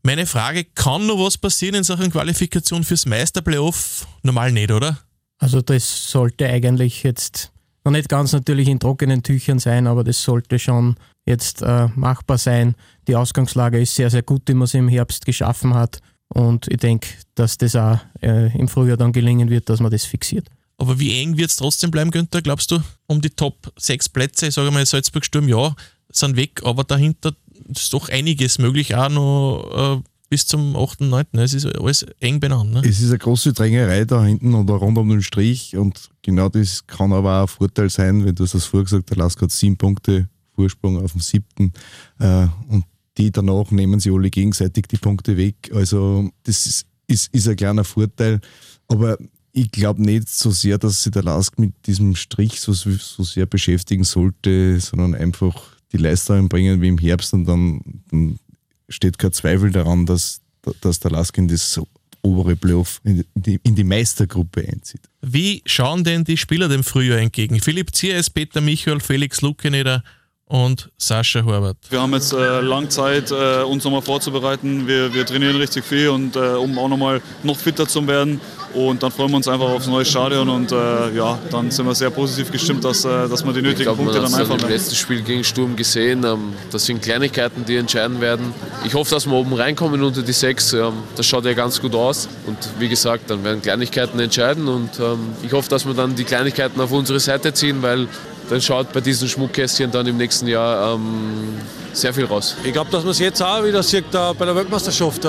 [0.04, 4.07] Meine Frage, kann noch was passieren in Sachen Qualifikation fürs Meisterplayoff?
[4.22, 5.00] Normal nicht, oder?
[5.38, 7.50] Also das sollte eigentlich jetzt
[7.85, 12.38] noch nicht ganz natürlich in trockenen Tüchern sein, aber das sollte schon jetzt äh, machbar
[12.38, 12.75] sein.
[13.09, 16.01] Die Ausgangslage ist sehr, sehr gut, die man sich im Herbst geschaffen hat.
[16.29, 20.05] Und ich denke, dass das auch äh, im Frühjahr dann gelingen wird, dass man das
[20.05, 20.49] fixiert.
[20.79, 22.81] Aber wie eng wird es trotzdem bleiben, Günther, glaubst du?
[23.07, 25.75] Um die Top 6 Plätze, ich sage mal, Salzburg-Sturm, ja,
[26.11, 27.35] sind weg, aber dahinter
[27.68, 31.27] ist doch einiges möglich, auch noch äh, bis zum 8., 9.
[31.33, 32.73] Es ist alles eng benannt.
[32.73, 32.83] Ne?
[32.85, 36.87] Es ist eine große Drängerei da hinten oder rund um den Strich und genau das
[36.87, 39.51] kann aber auch ein Vorteil sein, wenn du es vorher gesagt hast, der Lask hat
[39.51, 41.73] sieben Punkte Vorsprung auf dem siebten
[42.19, 42.85] äh, und
[43.17, 45.71] die danach nehmen sie alle gegenseitig die Punkte weg.
[45.73, 48.41] Also das ist, ist, ist ein kleiner Vorteil,
[48.89, 49.19] aber
[49.53, 53.47] ich glaube nicht so sehr, dass sich der Lask mit diesem Strich so, so sehr
[53.47, 55.55] beschäftigen sollte, sondern einfach
[55.93, 58.39] die Leistungen bringen wie im Herbst und dann, dann
[58.88, 60.40] steht kein Zweifel daran, dass,
[60.81, 61.81] dass der Lask in das
[62.23, 65.03] obere Playoff, in die, in die Meistergruppe einzieht.
[65.20, 67.61] Wie schauen denn die Spieler dem Frühjahr entgegen?
[67.61, 70.03] Philipp Zieres, Peter Michael, Felix Lukeneder
[70.46, 71.76] und Sascha Horvath.
[71.90, 74.87] Wir haben jetzt äh, lange Zeit, äh, uns nochmal vorzubereiten.
[74.87, 78.40] Wir, wir trainieren richtig viel und äh, um auch nochmal noch fitter zu werden.
[78.74, 81.94] Und dann freuen wir uns einfach aufs neue Stadion und äh, ja, dann sind wir
[81.94, 84.64] sehr positiv gestimmt, dass, äh, dass wir die nötigen glaub, Punkte dann einfach haben.
[84.64, 86.24] im letzten Spiel gegen Sturm gesehen.
[86.24, 88.52] Ähm, das sind Kleinigkeiten, die entscheiden werden.
[88.85, 90.72] Ich hoffe, dass wir oben reinkommen unter die sechs.
[90.72, 92.28] Ähm, das schaut ja ganz gut aus.
[92.46, 94.66] Und wie gesagt, dann werden Kleinigkeiten entscheiden.
[94.66, 98.09] Und ähm, ich hoffe, dass wir dann die Kleinigkeiten auf unsere Seite ziehen, weil
[98.48, 101.59] dann schaut bei diesen Schmuckkästchen dann im nächsten Jahr ähm,
[101.92, 102.57] sehr viel raus.
[102.64, 105.24] Ich glaube, dass man es jetzt auch wieder sieht äh, bei der Weltmeisterschaft.
[105.24, 105.28] Äh,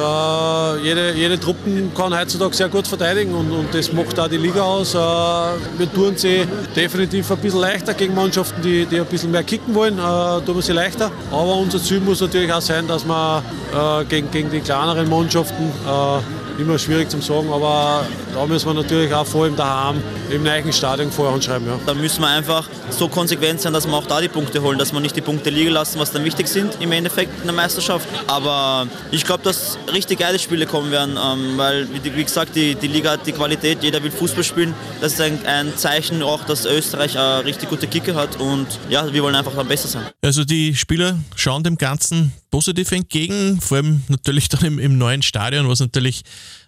[0.84, 4.62] jede, jede Truppe kann heutzutage sehr gut verteidigen und, und das macht auch die Liga
[4.62, 4.94] aus.
[4.94, 9.44] Äh, wir tun sie definitiv ein bisschen leichter gegen Mannschaften, die, die ein bisschen mehr
[9.44, 11.12] kicken wollen, äh, tun wir sie leichter.
[11.32, 15.72] Aber unser Ziel muss natürlich auch sein, dass wir äh, gegen, gegen die kleineren Mannschaften
[15.88, 20.44] äh, immer schwierig zu sagen, aber da müssen wir natürlich auch vor allem daheim im
[20.44, 21.68] neuen Stadion vorher anschreiben.
[21.68, 21.80] Ja.
[21.86, 24.94] Da müssen wir einfach so konsequent sein, dass wir auch da die Punkte holen, dass
[24.94, 28.08] wir nicht die Punkte liegen lassen, was dann wichtig sind im Endeffekt in der Meisterschaft.
[28.28, 32.88] Aber ich glaube, dass richtig geile Spiele kommen werden, ähm, weil, wie, gesagt, die, die
[32.88, 34.74] Liga hat die Qualität, jeder will Fußball spielen.
[35.02, 39.12] Das ist ein, ein Zeichen auch, dass Österreich eine richtig gute Kicker hat und ja,
[39.12, 40.04] wir wollen einfach am besser sein.
[40.22, 45.22] Also die Spieler schauen dem Ganzen positiv entgegen, vor allem natürlich dann im, im neuen
[45.22, 46.24] Stadion, was natürlich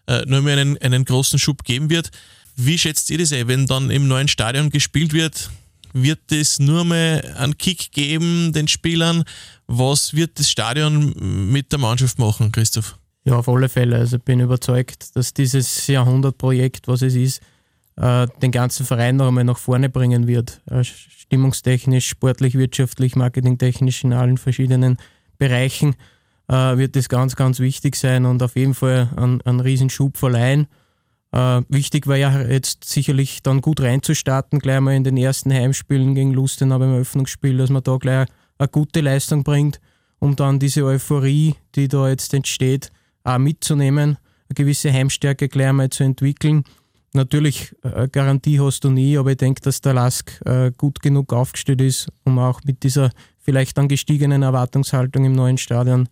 [0.07, 2.09] äh, nur mehr einen, einen großen Schub geben wird.
[2.57, 5.49] Wie schätzt ihr das ein, wenn dann im neuen Stadion gespielt wird?
[5.93, 9.23] Wird es nur mehr einen Kick geben den Spielern?
[9.67, 11.13] Was wird das Stadion
[11.49, 12.97] mit der Mannschaft machen, Christoph?
[13.23, 13.95] Ja, auf alle Fälle.
[13.95, 17.41] Also ich bin überzeugt, dass dieses Jahrhundertprojekt, was es ist,
[17.95, 20.59] äh, den ganzen Verein noch einmal nach vorne bringen wird.
[20.69, 24.97] Äh, stimmungstechnisch, sportlich, wirtschaftlich, marketingtechnisch in allen verschiedenen
[25.37, 25.95] Bereichen
[26.47, 30.67] äh, wird das ganz, ganz wichtig sein und auf jeden Fall einen, einen Riesenschub verleihen.
[31.31, 36.15] Äh, wichtig war ja jetzt sicherlich dann gut reinzustarten, gleich mal in den ersten Heimspielen
[36.15, 39.79] gegen Lustenau beim Eröffnungsspiel, dass man da gleich eine gute Leistung bringt,
[40.19, 42.91] um dann diese Euphorie, die da jetzt entsteht,
[43.23, 44.17] auch mitzunehmen,
[44.49, 46.63] eine gewisse Heimstärke gleich mal zu entwickeln.
[47.13, 51.33] Natürlich, äh, Garantie hast du nie, aber ich denke, dass der Lask äh, gut genug
[51.33, 53.11] aufgestellt ist, um auch mit dieser
[53.47, 56.09] vielleicht dann gestiegenen Erwartungshaltung im neuen Stadion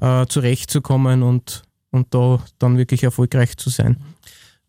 [0.00, 3.96] äh, zurechtzukommen und, und da dann wirklich erfolgreich zu sein.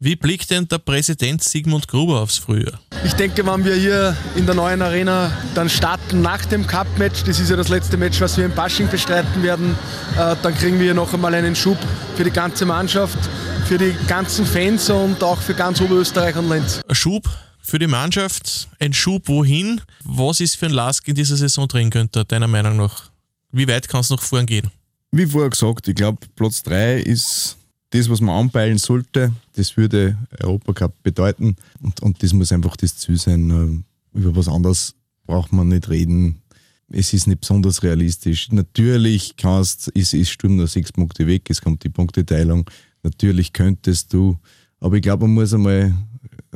[0.01, 2.79] Wie blickt denn der Präsident Sigmund Gruber aufs Frühjahr?
[3.03, 7.38] Ich denke, wenn wir hier in der neuen Arena dann starten nach dem Cup-Match, das
[7.38, 9.75] ist ja das letzte Match, was wir in Basching bestreiten werden,
[10.17, 11.77] äh, dann kriegen wir noch einmal einen Schub
[12.15, 13.17] für die ganze Mannschaft,
[13.65, 16.79] für die ganzen Fans und auch für ganz Oberösterreich und Lenz.
[16.88, 17.29] Ein Schub
[17.62, 19.81] für die Mannschaft, ein Schub wohin?
[20.05, 23.12] Was ist für ein Lask in dieser Saison drin, könnte deiner Meinung nach?
[23.51, 24.71] Wie weit kann es noch vorn gehen?
[25.12, 27.58] Wie vorher gesagt, ich glaube, Platz 3 ist
[27.91, 29.34] das, was man anpeilen sollte.
[29.56, 31.56] Das würde Europacup bedeuten.
[31.82, 33.84] Und, und das muss einfach das Ziel sein.
[34.13, 36.41] Äh, über was anderes braucht man nicht reden.
[36.89, 38.52] Es ist nicht besonders realistisch.
[38.52, 42.67] Natürlich kannst, ist, ist Sturm nur sechs Punkte weg, es kommt die Punkteteilung.
[43.04, 44.38] Natürlich könntest du,
[44.80, 45.93] aber ich glaube, man muss einmal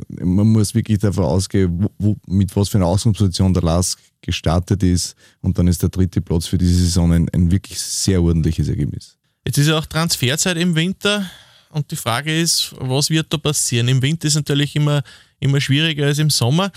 [0.08, 4.82] man muss wirklich davon ausgehen, wo, wo, mit was für einer Ausgangsposition der Lask gestartet
[4.82, 5.14] ist.
[5.40, 9.16] Und dann ist der dritte Platz für diese Saison ein, ein wirklich sehr ordentliches Ergebnis.
[9.44, 11.28] Jetzt ist ja auch Transferzeit im Winter.
[11.70, 13.88] Und die Frage ist, was wird da passieren?
[13.88, 15.02] Im Winter ist natürlich immer,
[15.40, 16.70] immer schwieriger als im Sommer.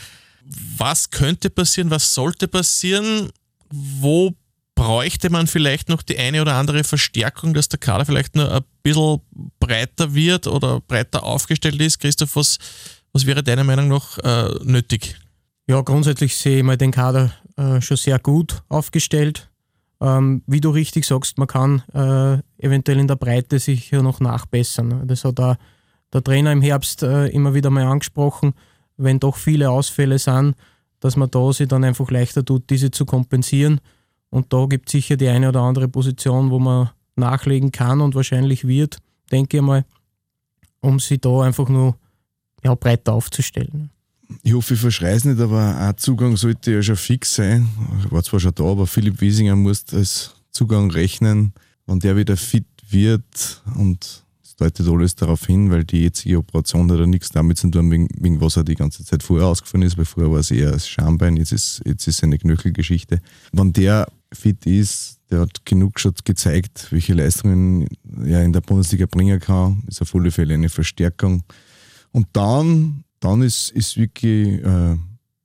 [0.77, 1.91] Was könnte passieren?
[1.91, 3.32] Was sollte passieren?
[3.69, 4.34] Wo
[4.75, 8.63] bräuchte man vielleicht noch die eine oder andere Verstärkung, dass der Kader vielleicht nur ein
[8.84, 9.21] bisschen
[9.60, 11.99] breiter wird oder breiter aufgestellt ist?
[11.99, 12.58] Christoph, was,
[13.12, 15.15] was wäre deiner Meinung nach äh, nötig?
[15.67, 19.49] Ja, grundsätzlich sehe ich mal den Kader äh, schon sehr gut aufgestellt.
[19.99, 24.19] Ähm, wie du richtig sagst, man kann äh, eventuell in der Breite sich ja noch
[24.19, 25.07] nachbessern.
[25.07, 25.55] Das hat auch
[26.13, 28.53] der Trainer im Herbst äh, immer wieder mal angesprochen,
[28.97, 30.55] wenn doch viele Ausfälle sind,
[30.99, 33.81] dass man da sich dann einfach leichter tut, diese zu kompensieren.
[34.29, 38.15] Und da gibt es sicher die eine oder andere Position, wo man nachlegen kann und
[38.15, 38.97] wahrscheinlich wird,
[39.31, 39.86] denke ich mal,
[40.81, 41.95] um sie da einfach nur
[42.63, 43.89] ja, breiter aufzustellen.
[44.47, 47.67] Ich hoffe, ich verschreie es nicht, aber ein Zugang sollte ja schon fix sein.
[47.99, 51.51] Ich war zwar schon da, aber Philipp Wiesinger muss als Zugang rechnen,
[51.86, 56.89] wenn der wieder fit wird und es deutet alles darauf hin, weil die jetzige Operation
[56.89, 59.86] hat ja nichts damit zu tun, wegen, wegen was er die ganze Zeit vorher ausgefallen
[59.86, 63.19] ist, weil vorher war es eher das Schambein, jetzt ist, jetzt ist eine Knöchelgeschichte.
[63.51, 67.89] Wenn der fit ist, der hat genug schon gezeigt, welche Leistungen
[68.23, 71.43] er in der Bundesliga bringen kann, ist auf alle Fälle eine Verstärkung.
[72.13, 74.97] Und dann dann ist, es wirklich äh,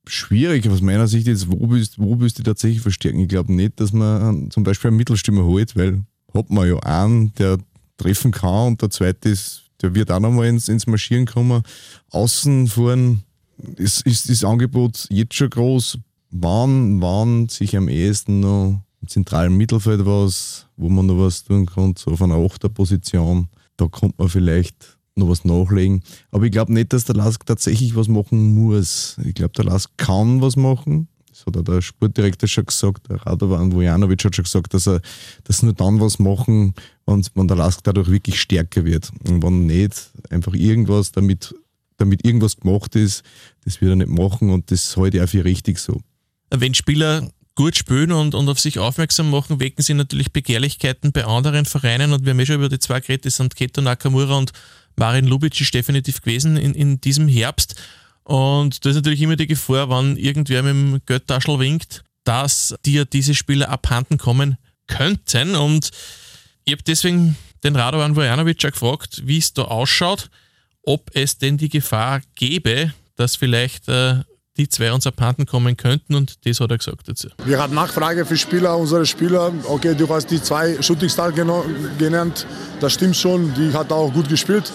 [0.05, 3.19] schwierig aus meiner Sicht jetzt, wo bist, wo bist du tatsächlich verstärken?
[3.19, 7.33] Ich glaube nicht, dass man zum Beispiel einen Mittelstürmer holt, weil hat man ja einen,
[7.35, 7.57] der
[7.97, 11.63] treffen kann und der zweite ist, der wird auch nochmal ins, ins Marschieren kommen.
[12.09, 13.23] Außen vorn
[13.77, 15.99] ist, ist das Angebot jetzt schon groß.
[16.31, 21.65] Wann, wann sich am ehesten noch im zentralen Mittelfeld was, wo man noch was tun
[21.65, 26.03] kann, so auf einer Achterposition, da kommt man vielleicht noch was nachlegen.
[26.31, 29.17] Aber ich glaube nicht, dass der Lask tatsächlich was machen muss.
[29.23, 31.07] Ich glaube, der Lask kann was machen.
[31.29, 35.01] Das hat auch der Sportdirektor schon gesagt, der Radovan Vujanovic hat schon gesagt, dass er
[35.45, 36.75] das nur dann was machen,
[37.07, 39.11] wenn, wenn der Lask dadurch wirklich stärker wird.
[39.27, 41.55] Und wenn nicht einfach irgendwas damit,
[41.97, 43.23] damit irgendwas gemacht ist,
[43.65, 46.01] das wird er nicht machen und das halte ich auch für richtig so.
[46.51, 51.25] Wenn Spieler gut spielen und, und auf sich aufmerksam machen, wecken sie natürlich Begehrlichkeiten bei
[51.25, 54.37] anderen Vereinen und wir haben ja schon über die zwei geredet, das sind Keto Nakamura
[54.37, 54.51] und
[54.95, 57.75] Marin Lubitsch ist definitiv gewesen in, in diesem Herbst.
[58.23, 63.05] Und da ist natürlich immer die Gefahr, wenn irgendwer mit dem Göttaschel winkt, dass dir
[63.05, 65.55] diese Spieler abhanden kommen könnten.
[65.55, 65.91] Und
[66.63, 70.29] ich habe deswegen den Radovan Vojanovic gefragt, wie es da ausschaut,
[70.83, 74.21] ob es denn die Gefahr gäbe, dass vielleicht äh,
[74.57, 77.29] die zwei uns abhanden kommen könnten und das hat er gesagt dazu.
[77.45, 79.51] Wir hatten Nachfrage für Spieler, unsere Spieler.
[79.65, 81.33] Okay, du hast die zwei Shooting Stars
[81.97, 82.45] genannt,
[82.79, 84.71] das stimmt schon, die hat auch gut gespielt.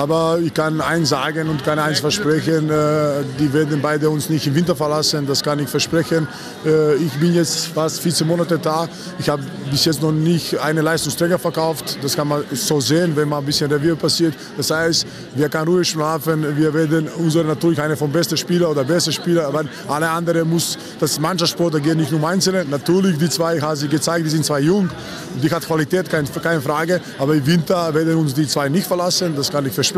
[0.00, 4.46] Aber ich kann eins sagen und kann eins versprechen, äh, die werden beide uns nicht
[4.46, 6.26] im Winter verlassen, das kann ich versprechen.
[6.64, 10.80] Äh, ich bin jetzt fast 14 Monate da, ich habe bis jetzt noch nicht eine
[10.80, 11.98] Leistungsträger verkauft.
[12.00, 14.32] Das kann man so sehen, wenn mal ein bisschen Revier passiert.
[14.56, 18.84] Das heißt, wir können ruhig schlafen, wir werden unsere natürlich eine vom besten Spieler oder
[18.84, 22.64] beste Spieler, aber alle anderen muss das Mannschaftssport, geht nicht um Einzelne.
[22.64, 24.88] Natürlich, die zwei haben sie gezeigt, die sind zwei jung,
[25.42, 29.50] die hat Qualität, keine Frage, aber im Winter werden uns die zwei nicht verlassen, das
[29.50, 29.89] kann ich versprechen.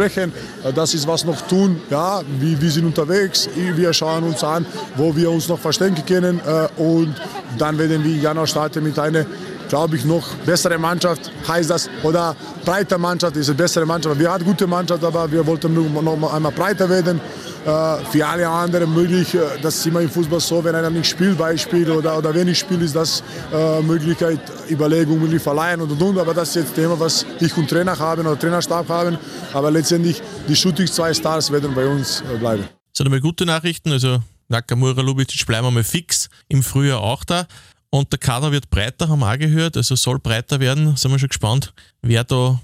[0.65, 1.81] Äh, das ist was noch tun.
[1.91, 6.41] Ja, wir, wir sind unterwegs, wir schauen uns an, wo wir uns noch verständigen können.
[6.41, 7.15] Äh, und
[7.59, 9.27] dann werden wir Januar starten mit einer
[9.73, 11.89] glaube ich, noch bessere Mannschaft heißt das.
[12.03, 14.19] Oder breite Mannschaft ist eine bessere Mannschaft.
[14.19, 17.19] Wir haben gute Mannschaft, aber wir wollten noch einmal breiter werden.
[17.65, 21.39] Äh, für alle anderen möglich, das ist immer im Fußball so, wenn einer nicht spielt,
[21.39, 26.19] Beispiel oder, oder wenig spielt, ist das äh, Möglichkeit, Überlegung möglich verleihen und und und.
[26.19, 29.17] Aber das ist jetzt Thema, was ich und Trainer haben oder Trainerstab haben.
[29.55, 32.65] Aber letztendlich, die Shooting zwei Stars werden bei uns äh, bleiben.
[32.91, 33.91] Das sind einmal gute Nachrichten.
[33.91, 36.29] Also Nakamura, Lubicic bleiben wir fix.
[36.49, 37.47] Im Frühjahr auch da.
[37.95, 39.77] Und der Kader wird breiter, haben wir auch gehört.
[39.77, 40.97] Also soll breiter werden.
[40.97, 42.59] Sind wir schon gespannt, wer da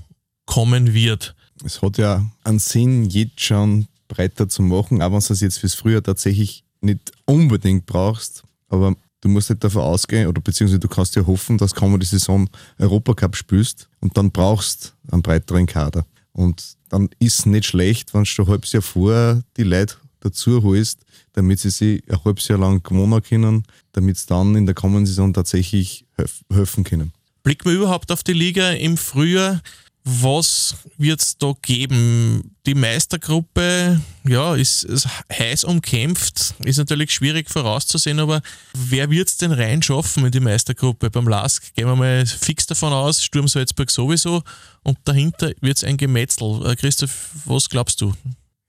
[0.47, 1.35] kommen wird.
[1.62, 5.59] Es hat ja einen Sinn, jetzt schon breiter zu machen, auch wenn du es jetzt
[5.59, 8.43] fürs Frühjahr tatsächlich nicht unbedingt brauchst.
[8.69, 12.49] Aber du musst nicht davon ausgehen, oder beziehungsweise du kannst ja hoffen, dass die Saison
[12.79, 16.07] Europacup spielst und dann brauchst einen breiteren Kader.
[16.33, 20.62] Und dann ist es nicht schlecht, wenn du ein halbes Jahr vorher die Leute dazu
[20.62, 21.01] holst,
[21.38, 25.07] damit sie sich ein halbes Jahr lang gewonnen können, damit sie dann in der kommenden
[25.07, 26.05] Saison tatsächlich
[26.53, 27.12] helfen können.
[27.42, 29.62] Blicken wir überhaupt auf die Liga im Frühjahr
[30.09, 32.57] was wird es da geben?
[32.66, 38.40] Die Meistergruppe, ja, ist, ist, heiß umkämpft, ist natürlich schwierig vorauszusehen, aber
[38.72, 41.11] wer wird es denn reinschaffen in die Meistergruppe?
[41.11, 44.42] Beim LASK gehen wir mal fix davon aus, Sturm Salzburg sowieso
[44.83, 46.64] und dahinter wird es ein Gemetzel.
[46.64, 48.14] Äh, Christoph, was glaubst du?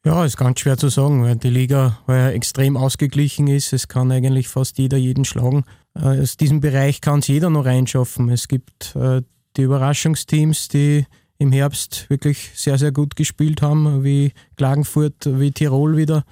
[0.06, 3.74] Ja, ist ganz schwer zu sagen, weil die Liga weil extrem ausgeglichen ist.
[3.74, 5.66] Es kann eigentlich fast jeder jeden schlagen.
[5.94, 8.30] Äh, aus diesem Bereich kann es jeder noch reinschaffen.
[8.30, 9.22] Es gibt äh,
[9.58, 11.06] die Überraschungsteams, die
[11.38, 16.24] im Herbst wirklich sehr, sehr gut gespielt haben, wie Klagenfurt, wie Tirol wieder.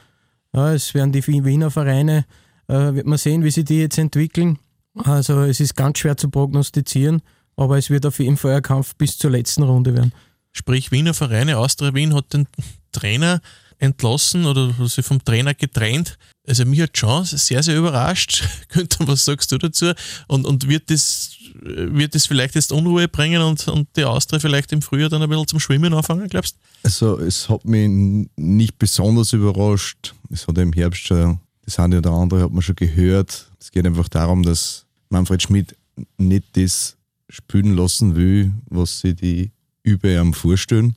[0.53, 2.25] Ja, es werden die Wiener Vereine,
[2.67, 4.59] äh, wird man sehen, wie sie die jetzt entwickeln.
[4.95, 7.21] Also es ist ganz schwer zu prognostizieren,
[7.57, 10.13] aber es wird auf jeden Fall ein Kampf bis zur letzten Runde werden.
[10.57, 12.47] Sprich, Wiener Vereine, Austria Wien hat den
[12.91, 13.41] Trainer
[13.77, 16.17] entlassen oder sich vom Trainer getrennt.
[16.47, 18.43] Also mich hat schon sehr, sehr überrascht.
[18.69, 19.93] Günther, was sagst du dazu?
[20.27, 24.71] Und, und wird, das, wird das vielleicht jetzt Unruhe bringen und, und die Austria vielleicht
[24.71, 26.57] im Frühjahr dann ein bisschen zum Schwimmen anfangen, glaubst?
[26.81, 27.87] Also es hat mich
[28.35, 30.15] nicht besonders überrascht.
[30.31, 33.51] Es hat im Herbst schon, das eine oder andere hat man schon gehört.
[33.59, 35.75] Es geht einfach darum, dass Manfred Schmidt
[36.17, 36.97] nicht das
[37.29, 39.51] spielen lassen will, was sie die
[39.87, 40.95] über ihm vorstellen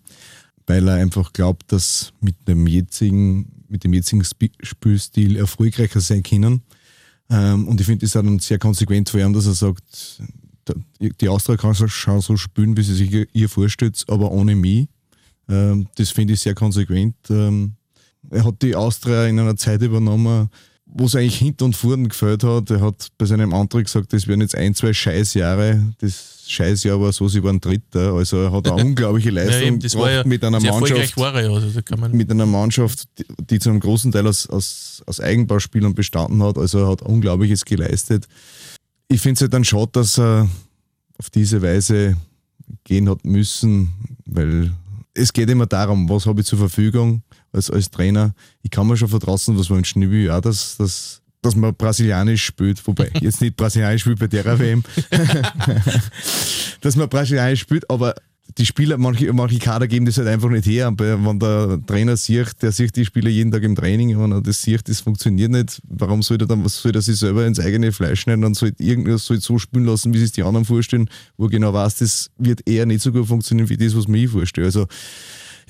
[0.70, 4.22] weil er einfach glaubt, dass mit dem jetzigen, mit dem jetzigen
[4.62, 6.62] Spielstil erfolgreicher sein können.
[7.28, 10.22] Ähm, und ich finde das auch dann sehr konsequent von ihm, dass er sagt,
[11.20, 14.86] die Austria kann schon so spielen, wie sie sich ihr vorstellt, aber ohne mich.
[15.48, 17.16] Ähm, das finde ich sehr konsequent.
[17.30, 17.72] Ähm,
[18.30, 20.50] er hat die Austria in einer Zeit übernommen,
[20.92, 22.70] wo es eigentlich hinten und vorne gefällt hat.
[22.70, 25.94] Er hat bei seinem Antrag gesagt, das wären jetzt ein, zwei Scheißjahre.
[25.98, 28.14] Das Scheißjahr war so, sie waren Dritter.
[28.14, 31.16] Also er hat eine unglaubliche Leistung ja, ja mit einer Mannschaft.
[31.16, 31.68] War er, also
[32.12, 36.58] mit einer Mannschaft, die, die, zu einem großen Teil aus, aus, aus Eigenbauspielern bestanden hat.
[36.58, 38.26] Also er hat Unglaubliches geleistet.
[39.08, 40.48] Ich finde es halt dann schade, dass er
[41.18, 42.16] auf diese Weise
[42.84, 43.92] gehen hat müssen,
[44.24, 44.72] weil
[45.14, 48.34] es geht immer darum, was habe ich zur Verfügung als, als Trainer.
[48.62, 50.02] Ich kann mir schon vertrauen, was man wünschen.
[50.02, 54.26] Ich will ja, dass, dass dass man brasilianisch spielt, wobei jetzt nicht brasilianisch spielt bei
[54.26, 54.84] der WM,
[56.82, 58.14] dass man brasilianisch spielt, aber
[58.58, 60.88] die Spieler, manche, manche Kader geben das halt einfach nicht her.
[60.88, 64.40] Und wenn der Trainer sieht, der sieht die Spieler jeden Tag im Training, wenn er
[64.40, 67.60] das sieht, das funktioniert nicht, warum soll er dann, was soll er sich selber ins
[67.60, 71.08] eigene Fleisch schneiden und soll irgendwas soll so spielen lassen, wie sich die anderen vorstellen,
[71.36, 74.30] wo genau weiß, das wird eher nicht so gut funktionieren wie das, was mir ich
[74.30, 74.66] vorstelle.
[74.66, 74.86] Also,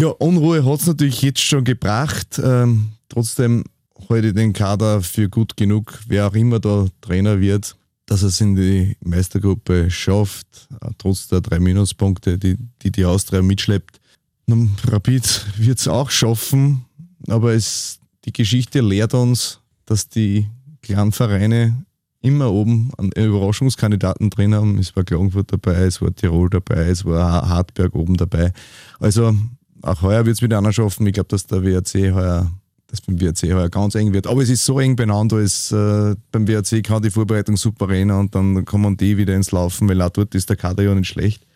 [0.00, 2.40] ja, Unruhe hat es natürlich jetzt schon gebracht.
[2.42, 3.64] Ähm, trotzdem
[4.08, 8.28] halte ich den Kader für gut genug, wer auch immer da Trainer wird, dass er
[8.28, 14.00] es in die Meistergruppe schafft, trotz der drei Minuspunkte, die die, die Austria mitschleppt.
[14.46, 16.86] Nun, Rapid wird es auch schaffen,
[17.28, 20.46] aber es, die Geschichte lehrt uns, dass die
[20.80, 21.84] kleinen Vereine
[22.22, 24.78] immer oben einen Überraschungskandidaten drin haben.
[24.78, 28.52] Es war Klagenfurt dabei, es war Tirol dabei, es war Hartberg oben dabei.
[28.98, 29.36] Also
[29.82, 31.06] auch heuer wird es wieder einer schaffen.
[31.06, 32.50] Ich glaube, dass der WRC heuer
[32.90, 34.26] das beim WRC heuer ganz eng wird.
[34.26, 38.16] Aber es ist so eng benannt, als äh, beim WRC kann die Vorbereitung super rennen
[38.18, 41.08] und dann kommen die wieder ins Laufen, weil auch dort ist der Kader ja nicht
[41.08, 41.46] schlecht.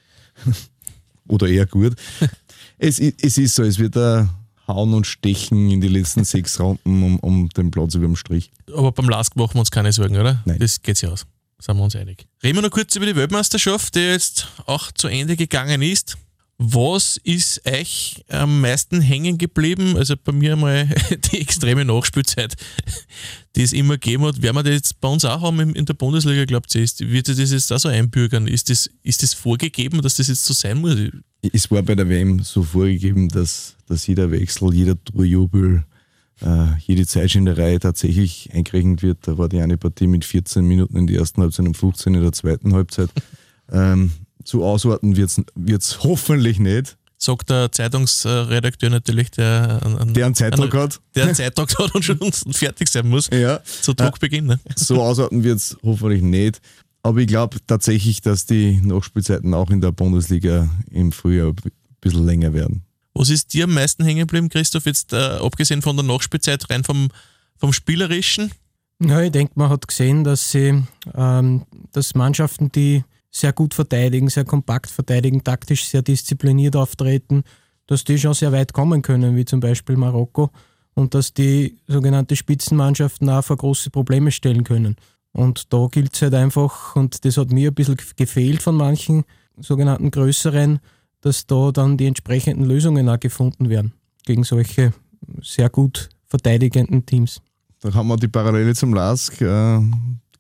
[1.28, 1.94] Oder eher gut.
[2.78, 4.28] es, es ist so, es wird ein
[4.66, 8.50] Hauen und Stechen in die letzten sechs Runden um, um den Platz über dem Strich.
[8.72, 10.42] Aber beim Lask machen wir uns keine Sorgen, oder?
[10.44, 10.58] Nein.
[10.58, 11.26] Das geht sich aus.
[11.58, 12.26] Sind wir uns einig.
[12.42, 16.18] Reden wir noch kurz über die Weltmeisterschaft, die jetzt auch zu Ende gegangen ist.
[16.59, 19.97] Was ist euch am meisten hängen geblieben?
[19.97, 20.88] Also bei mir mal
[21.33, 22.55] die extreme Nachspielzeit,
[23.57, 24.40] die es immer gegeben hat.
[24.40, 26.83] Werden wir das jetzt bei uns auch haben in der Bundesliga, glaubt ihr?
[26.83, 28.47] Wird das jetzt da so einbürgern?
[28.47, 30.97] Ist das, ist das vorgegeben, dass das jetzt so sein muss?
[31.53, 35.85] Es war bei der WM so vorgegeben, dass, dass jeder Wechsel, jeder Torjubel,
[36.40, 39.19] äh, jede Zeitschinderei tatsächlich eingerechnet wird.
[39.23, 42.23] Da war die eine Partie mit 14 Minuten in der ersten Halbzeit und 15 in
[42.23, 43.11] der zweiten Halbzeit.
[43.73, 44.11] Ähm,
[44.44, 46.96] zu auswerten wird es hoffentlich nicht.
[47.16, 51.00] Sagt der Zeitungsredakteur natürlich, der, an, der einen Zeitdruck hat.
[51.14, 52.18] Der einen Zeitdruck hat und schon
[52.50, 53.30] fertig sein muss.
[53.33, 53.62] Ja.
[53.64, 54.46] Zu Druckbeginn.
[54.46, 54.61] Ne?
[54.76, 56.61] So auswerten wird es hoffentlich nicht.
[57.02, 62.26] Aber ich glaube tatsächlich, dass die Nachspielzeiten auch in der Bundesliga im Frühjahr ein bisschen
[62.26, 62.83] länger werden.
[63.14, 66.83] Was ist dir am meisten hängen geblieben, Christoph, jetzt äh, abgesehen von der Nachspielzeit, rein
[66.83, 67.11] vom,
[67.57, 68.50] vom Spielerischen?
[69.00, 70.83] Ja, ich denke, man hat gesehen, dass sie
[71.14, 73.04] ähm, dass Mannschaften, die
[73.35, 77.42] sehr gut verteidigen, sehr kompakt verteidigen, taktisch sehr diszipliniert auftreten,
[77.87, 80.51] dass die schon sehr weit kommen können, wie zum Beispiel Marokko,
[80.94, 84.97] und dass die sogenannte Spitzenmannschaften auch vor große Probleme stellen können.
[85.33, 89.25] Und da gilt es halt einfach, und das hat mir ein bisschen gefehlt von manchen
[89.59, 90.79] sogenannten größeren,
[91.20, 93.94] dass da dann die entsprechenden Lösungen auch gefunden werden
[94.25, 94.92] gegen solche
[95.42, 97.40] sehr gut verteidigenden Teams.
[97.81, 99.40] Da haben wir die Parallele zum LASK.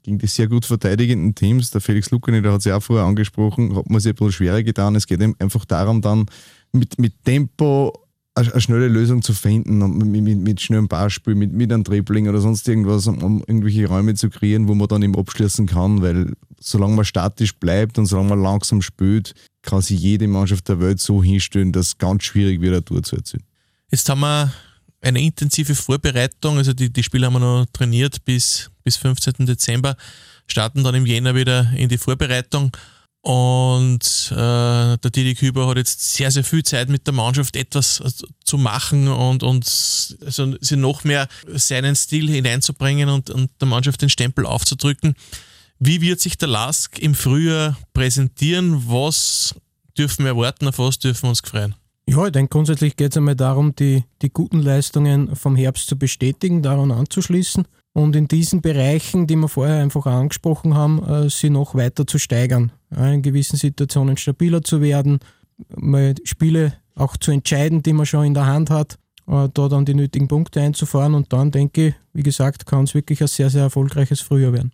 [0.04, 3.06] Gegen die sehr gut verteidigenden Teams, der Felix Lukani, der hat es ja auch vorher
[3.06, 4.94] angesprochen, hat man sich ein bisschen schwerer getan.
[4.96, 6.26] Es geht einfach darum, dann
[6.72, 11.34] mit, mit Tempo eine, eine schnelle Lösung zu finden und mit, mit, mit schnellem Passspiel,
[11.34, 14.88] mit, mit einem Dribbling oder sonst irgendwas, um, um, irgendwelche Räume zu kreieren, wo man
[14.88, 19.80] dann eben abschließen kann, weil solange man statisch bleibt und solange man langsam spielt, kann
[19.80, 23.16] sich jede Mannschaft der Welt so hinstellen, dass es ganz schwierig wird, ein Tor zu
[23.16, 23.44] erzielen.
[23.90, 24.52] Jetzt haben wir
[25.04, 26.58] eine intensive Vorbereitung.
[26.58, 29.46] Also die, die Spiele haben wir noch trainiert bis, bis 15.
[29.46, 29.96] Dezember,
[30.46, 32.72] starten dann im Jänner wieder in die Vorbereitung.
[33.20, 38.00] Und äh, der Didi Küber hat jetzt sehr, sehr viel Zeit mit der Mannschaft etwas
[38.00, 38.10] äh,
[38.44, 39.64] zu machen und, und
[40.26, 45.14] also sie noch mehr seinen Stil hineinzubringen und, und der Mannschaft den Stempel aufzudrücken.
[45.78, 48.84] Wie wird sich der Lask im Frühjahr präsentieren?
[48.88, 49.54] Was
[49.96, 50.68] dürfen wir erwarten?
[50.68, 51.74] Auf was dürfen wir uns freuen?
[52.08, 55.98] Ja, ich denke, grundsätzlich geht es einmal darum, die, die guten Leistungen vom Herbst zu
[55.98, 61.48] bestätigen, daran anzuschließen und in diesen Bereichen, die wir vorher einfach angesprochen haben, äh, sie
[61.48, 62.72] noch weiter zu steigern.
[62.90, 65.18] in gewissen Situationen stabiler zu werden,
[65.74, 69.84] mal Spiele auch zu entscheiden, die man schon in der Hand hat, äh, da dann
[69.84, 73.48] die nötigen Punkte einzufahren und dann denke ich, wie gesagt, kann es wirklich ein sehr,
[73.48, 74.72] sehr erfolgreiches Frühjahr werden.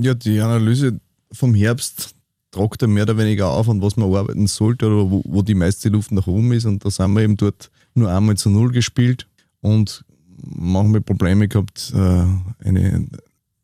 [0.00, 0.98] Ja, die Analyse
[1.32, 2.14] vom Herbst
[2.50, 5.54] tragt er mehr oder weniger auf, an was man arbeiten sollte oder wo, wo die
[5.54, 6.64] meiste Luft nach oben ist.
[6.64, 9.26] Und da sind wir eben dort nur einmal zu null gespielt
[9.60, 10.04] und
[10.42, 13.06] manchmal Probleme gehabt, äh, eine,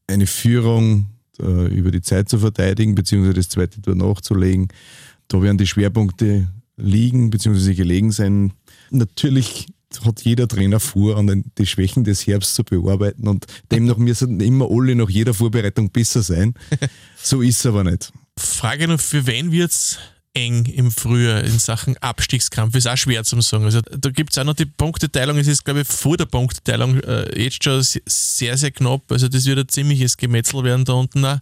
[0.07, 1.07] eine Führung
[1.41, 4.69] äh, über die Zeit zu verteidigen, beziehungsweise das zweite Tor nachzulegen.
[5.29, 8.53] Da werden die Schwerpunkte liegen, beziehungsweise gelegen sein.
[8.91, 9.67] Natürlich
[10.05, 14.41] hat jeder Trainer vor, an den, die Schwächen des Herbst zu bearbeiten und demnach müssen
[14.41, 16.55] immer alle nach jeder Vorbereitung besser sein.
[17.17, 18.13] So ist es aber nicht.
[18.39, 19.99] Frage noch, für wen wird es
[20.35, 22.75] eng im Frühjahr in Sachen Abstiegskampf?
[22.75, 23.65] Ist auch schwer zu sagen.
[23.65, 25.39] Also da gibt es auch noch die Punkteteilung.
[25.39, 29.11] Es ist, glaube ich, vor der Punkteteilung äh, jetzt schon sehr, sehr knapp.
[29.11, 31.39] Also das wird ein ziemliches Gemetzel werden da unten auch.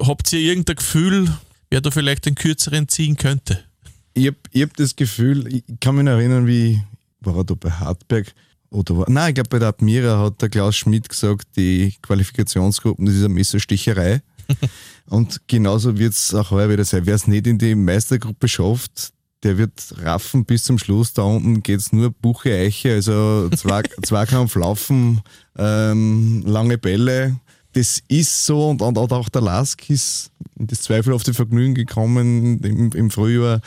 [0.00, 1.32] Habt ihr irgendein Gefühl,
[1.70, 3.64] wer da vielleicht den kürzeren ziehen könnte?
[4.12, 6.82] Ich habe hab das Gefühl, ich kann mich erinnern, wie
[7.20, 8.34] war er da bei Hartberg
[8.70, 13.06] oder war, nein, ich glaube bei der Admira hat der Klaus Schmidt gesagt, die Qualifikationsgruppen,
[13.06, 14.22] das ist eine Messersticherei.
[15.08, 17.06] Und genauso wird es auch heuer wieder sein.
[17.06, 21.12] Wer es nicht in die Meistergruppe schafft, der wird raffen bis zum Schluss.
[21.12, 25.20] Da unten geht es nur Buche, Eiche, also Zweikampf, Laufen,
[25.56, 27.38] ähm, lange Bälle.
[27.72, 32.90] Das ist so und, und auch der Lask ist in das zweifelhafte Vergnügen gekommen im,
[32.92, 33.60] im Frühjahr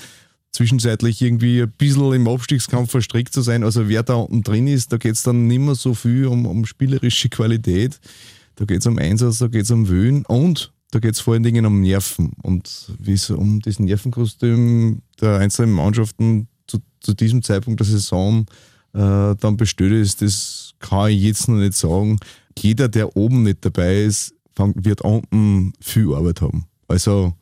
[0.52, 3.64] zwischenzeitlich irgendwie ein bisschen im Abstiegskampf verstrickt zu sein.
[3.64, 6.46] Also wer da unten drin ist, da geht es dann nicht mehr so viel um,
[6.46, 8.00] um spielerische Qualität.
[8.60, 11.34] Da geht es um Einsatz, da geht es um Wöhn und da geht es vor
[11.34, 17.14] allen Dingen um Nerven und wie es um das Nervenkostüm der einzelnen Mannschaften zu, zu
[17.14, 18.46] diesem Zeitpunkt der Saison
[18.92, 22.20] äh, dann bestellt ist, das kann ich jetzt noch nicht sagen.
[22.58, 26.66] Jeder, der oben nicht dabei ist, wird unten viel Arbeit haben.
[26.90, 27.34] Also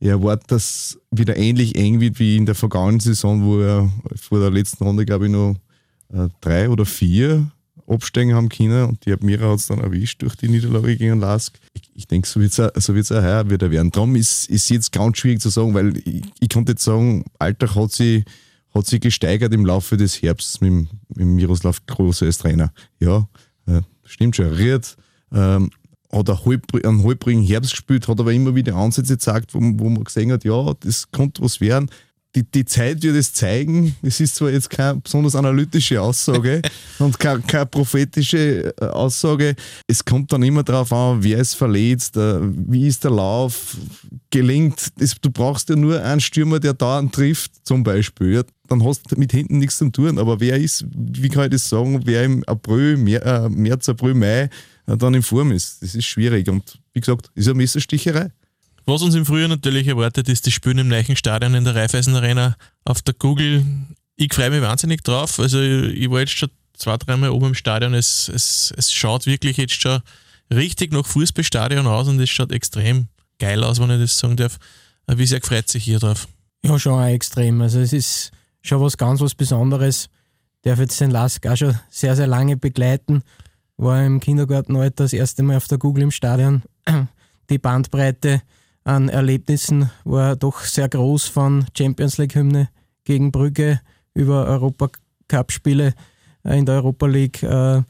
[0.00, 4.38] ich erwarte das wieder ähnlich eng wird wie in der vergangenen Saison, wo er vor
[4.38, 5.56] der letzten Runde, glaube ich, noch
[6.12, 7.50] äh, drei oder vier
[7.88, 11.58] absteigen haben können und die Admira hat es dann erwischt durch die Niederlage gegen Lask.
[11.74, 13.90] Ich, ich denke, so wird es auch, so auch heuer wieder werden.
[13.90, 17.74] Darum ist, es jetzt ganz schwierig zu sagen, weil ich, ich konnte jetzt sagen, Alltag
[17.74, 18.24] hat sich,
[18.74, 22.72] hat sich gesteigert im Laufe des Herbsts mit, mit Miroslav Groß als Trainer.
[23.00, 23.28] Ja,
[23.66, 24.52] äh, stimmt schon.
[24.52, 24.96] Ried
[25.32, 25.70] ähm,
[26.12, 30.32] hat einen holprigen Herbst gespielt, hat aber immer wieder Ansätze gezeigt, wo, wo man gesehen
[30.32, 31.90] hat, ja, das könnte was werden
[32.38, 33.96] die, die Zeit wird es zeigen.
[34.02, 36.62] Es ist zwar jetzt keine besonders analytische Aussage
[36.98, 39.54] und keine, keine, prophetische äh, Aussage.
[39.86, 43.76] Es kommt dann immer darauf an, wer ist verletzt, äh, wie ist der Lauf,
[44.30, 44.88] gelingt.
[44.98, 48.34] Es, du brauchst ja nur einen Stürmer, der da trifft, zum Beispiel.
[48.34, 50.18] Ja, dann hast du mit hinten nichts zu tun.
[50.18, 54.50] Aber wer ist, wie kann ich das sagen, wer im April, äh, März, April, Mai
[54.86, 55.82] dann in Form ist?
[55.82, 56.48] Das ist schwierig.
[56.48, 58.30] Und wie gesagt, ist eine Messersticherei.
[58.88, 62.14] Was uns im Frühjahr natürlich erwartet, ist das Spielen im neuen Stadion in der Raiffeisen
[62.14, 63.62] Arena auf der Google.
[64.16, 65.38] Ich freue mich wahnsinnig drauf.
[65.38, 67.92] Also ich war jetzt schon zwei, dreimal oben im Stadion.
[67.92, 70.00] Es, es, es schaut wirklich jetzt schon
[70.50, 73.08] richtig nach Fußballstadion aus und es schaut extrem
[73.38, 74.56] geil aus, wenn ich das sagen darf.
[75.06, 76.26] Wie sehr freut sich hier drauf?
[76.64, 77.60] Ja, schon auch extrem.
[77.60, 78.30] Also es ist
[78.62, 80.08] schon was ganz was Besonderes.
[80.62, 83.22] Darf jetzt den Lask auch schon sehr, sehr lange begleiten.
[83.76, 86.62] War im Kindergartenalter das erste Mal auf der Google im Stadion.
[87.50, 88.40] Die Bandbreite
[88.88, 92.70] an Erlebnissen war doch sehr groß von Champions League-Hymne
[93.04, 93.80] gegen Brügge
[94.14, 95.92] über Europacup-Spiele
[96.44, 97.42] äh, in der Europa League.
[97.42, 97.82] Äh,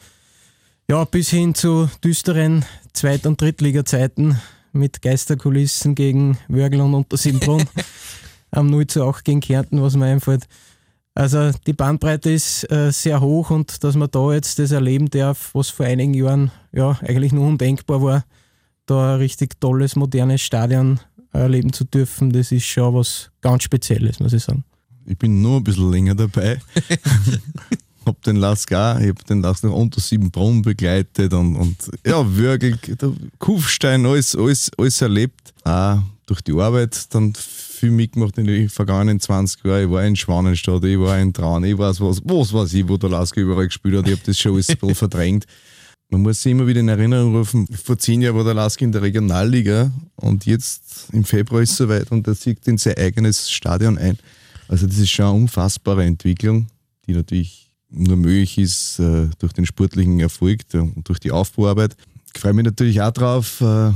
[0.90, 4.40] ja, bis hin zu düsteren Zweit- und Drittliga-Zeiten
[4.72, 7.68] mit Geisterkulissen gegen Wörgl und Untersimbrunn
[8.50, 10.48] am 0 zu 8 gegen Kärnten, was mir einfällt.
[11.14, 15.50] Also die Bandbreite ist äh, sehr hoch und dass man da jetzt das erleben darf,
[15.54, 18.24] was vor einigen Jahren ja eigentlich nur undenkbar war,
[18.90, 21.00] da ein richtig tolles, modernes Stadion
[21.32, 24.64] erleben zu dürfen, das ist schon was ganz Spezielles, muss ich sagen.
[25.06, 26.60] Ich bin nur ein bisschen länger dabei.
[28.06, 31.76] hab den Lask auch, ich hab den Lask noch unter Siebenbrunn begleitet und, und
[32.06, 32.76] ja, wirklich,
[33.38, 35.54] Kufstein, alles, alles, alles erlebt.
[35.64, 39.84] Auch durch die Arbeit dann viel mitgemacht in den vergangenen 20 Jahren.
[39.84, 42.96] Ich war in Schwanenstadt, ich war in Traun, ich weiß was, was weiß ich, wo
[42.96, 44.06] der Lask überall gespielt hat.
[44.06, 45.46] Ich habe das schon alles ein bisschen verdrängt.
[46.10, 48.92] Man muss sich immer wieder in Erinnerung rufen, vor zehn Jahren war der Lask in
[48.92, 53.50] der Regionalliga und jetzt im Februar ist es soweit und er zieht in sein eigenes
[53.50, 54.18] Stadion ein.
[54.68, 56.68] Also das ist schon eine unfassbare Entwicklung,
[57.06, 61.94] die natürlich nur möglich ist äh, durch den sportlichen Erfolg und durch die Aufbauarbeit.
[62.34, 63.92] Ich freue mich natürlich auch drauf, äh,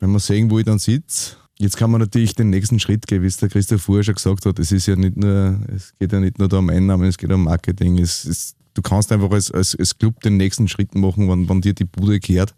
[0.00, 1.36] wenn wir sehen, wo ich dann sitze.
[1.58, 4.44] Jetzt kann man natürlich den nächsten Schritt gehen, wie es der Christoph vorher schon gesagt
[4.44, 4.58] hat.
[4.58, 7.44] Es ist ja nicht nur, es geht ja nicht nur um Einnahmen, es geht um
[7.44, 7.98] Marketing.
[7.98, 11.60] Es, es, du kannst einfach als, als, als Club den nächsten Schritt machen, wenn, wenn
[11.60, 12.54] dir die Bude kehrt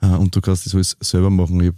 [0.00, 1.60] äh, und du kannst das alles selber machen.
[1.60, 1.72] Ich,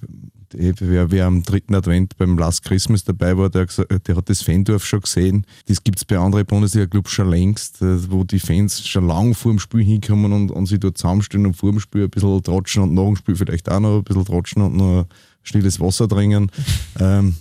[0.80, 4.84] wer, wer am dritten Advent beim Last Christmas dabei war, der, der hat das Fandorf
[4.84, 5.46] schon gesehen.
[5.66, 9.52] Das gibt es bei anderen Bundesliga-Clubs schon längst, äh, wo die Fans schon lang vor
[9.52, 12.82] dem Spiel hinkommen und, und sich dort zusammenstellen und vor dem Spiel ein bisschen tratschen
[12.82, 15.06] und nach dem Spiel vielleicht auch noch ein bisschen tratschen und noch
[15.42, 16.50] stilles Wasser trinken.
[16.98, 17.36] ähm,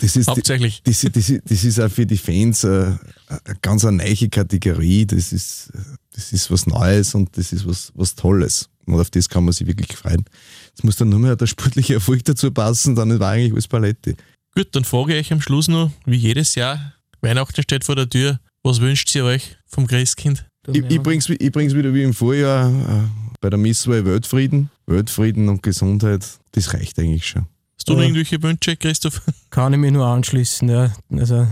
[0.00, 0.82] das ist, Hauptsächlich.
[0.84, 5.06] Das, das, das, das, ist auch für die Fans eine, eine ganz eine neue Kategorie.
[5.06, 5.72] Das ist,
[6.14, 8.68] das ist was Neues und das ist was, was Tolles.
[8.86, 10.24] Und auf das kann man sich wirklich freuen.
[10.68, 14.16] Jetzt muss dann nur mehr der sportliche Erfolg dazu passen, dann war eigentlich alles Palette.
[14.54, 18.08] Gut, dann frage ich euch am Schluss noch, wie jedes Jahr, Weihnachten steht vor der
[18.08, 20.46] Tür, was wünscht ihr euch vom Christkind?
[20.72, 23.08] Ich, ich bring's, ich bring's wieder wie im Vorjahr äh,
[23.40, 24.70] bei der Misswahl Weltfrieden.
[24.86, 27.46] Weltfrieden und Gesundheit, das reicht eigentlich schon.
[27.80, 29.22] Hast du noch irgendwelche Wünsche, Christoph?
[29.50, 30.68] Kann ich mich nur anschließen.
[30.68, 30.92] Ja.
[31.12, 31.46] Also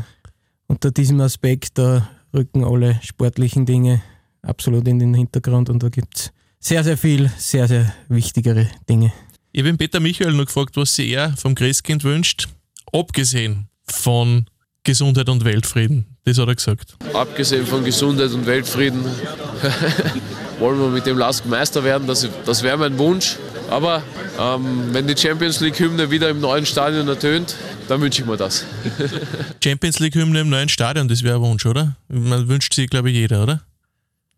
[0.66, 4.02] unter diesem Aspekt, da rücken alle sportlichen Dinge
[4.42, 9.10] absolut in den Hintergrund und da gibt es sehr, sehr viel, sehr, sehr wichtigere Dinge.
[9.52, 12.46] Ich habe Peter Michael noch gefragt, was sie er vom Christkind wünscht,
[12.92, 14.44] abgesehen von
[14.84, 16.18] Gesundheit und Weltfrieden.
[16.24, 16.98] Das hat er gesagt.
[17.14, 19.02] Abgesehen von Gesundheit und Weltfrieden
[20.58, 22.06] wollen wir mit dem Lask Meister werden.
[22.06, 23.38] Das, das wäre mein Wunsch.
[23.68, 24.02] Aber
[24.38, 27.54] ähm, wenn die Champions League-Hymne wieder im neuen Stadion ertönt,
[27.88, 28.64] dann wünsche ich mir das.
[29.62, 31.96] Champions League-Hymne im neuen Stadion, das wäre ein Wunsch, oder?
[32.08, 33.62] Man wünscht sich, glaube ich, jeder, oder?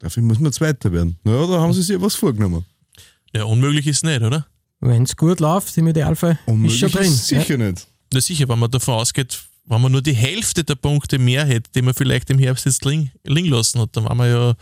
[0.01, 1.19] Dafür muss man Zweiter werden.
[1.25, 2.65] Na, da haben sie sich was vorgenommen.
[3.35, 4.47] Ja, unmöglich ist es nicht, oder?
[4.81, 7.13] Wenn es gut läuft, im Idealfall, unmöglich ist schon drin.
[7.13, 7.71] Ist sicher ja.
[7.71, 7.87] nicht.
[8.13, 11.71] Na sicher, wenn man davon ausgeht, wenn man nur die Hälfte der Punkte mehr hätte,
[11.75, 14.55] die man vielleicht im Herbst jetzt liegen, lassen hat, dann war man ja,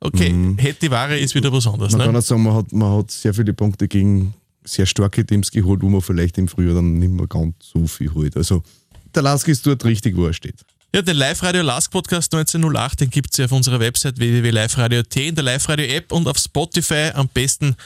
[0.00, 0.58] okay, mhm.
[0.58, 1.92] hätte die Ware ist wieder was anderes.
[1.92, 2.06] Man ne?
[2.06, 4.34] kann auch sagen, man hat, man hat sehr viele Punkte gegen
[4.64, 8.12] sehr starke Teams geholt, wo man vielleicht im Frühjahr dann nicht mehr ganz so viel
[8.12, 8.36] holt.
[8.36, 8.62] Also
[9.14, 10.56] der Lask ist dort richtig, wo er steht.
[10.94, 15.34] Ja, den Live-Radio Lask Podcast 1908, den gibt es ja auf unserer Website www.liveradio.at, in
[15.34, 17.76] der Live-Radio-App und auf Spotify am besten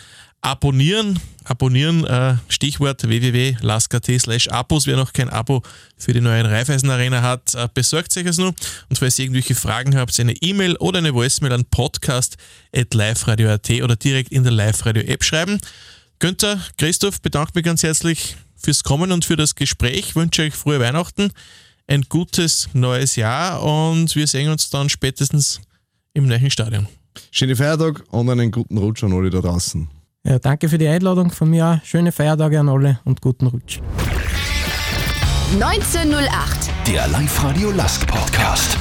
[0.43, 1.19] abonnieren.
[1.45, 4.87] Abonnieren, äh, Stichwort www.lask.at slash Abos.
[4.87, 5.63] Wer noch kein Abo
[5.97, 8.55] für die neuen Raiffeisen Arena hat, äh, besorgt sich es nur.
[8.89, 14.31] Und falls ihr irgendwelche Fragen habt, eine E-Mail oder eine Voicemail an podcast.liveradio.at oder direkt
[14.31, 15.59] in der Live-Radio-App schreiben.
[16.21, 20.15] Günther, Christoph, bedanke mich ganz herzlich fürs Kommen und für das Gespräch.
[20.15, 21.33] Wünsche euch frohe Weihnachten
[21.89, 25.61] ein gutes neues Jahr und wir sehen uns dann spätestens
[26.15, 26.87] im neuen Stadion.
[27.31, 29.89] Schönen Feiertag und einen guten Rutsch an alle da draußen.
[30.25, 31.81] Ja, danke für die Einladung von mir.
[31.85, 33.81] Schöne Feiertage an alle und guten Rutsch.
[35.55, 36.71] 1908.
[36.87, 38.79] Der Live-Radio Last Podcast.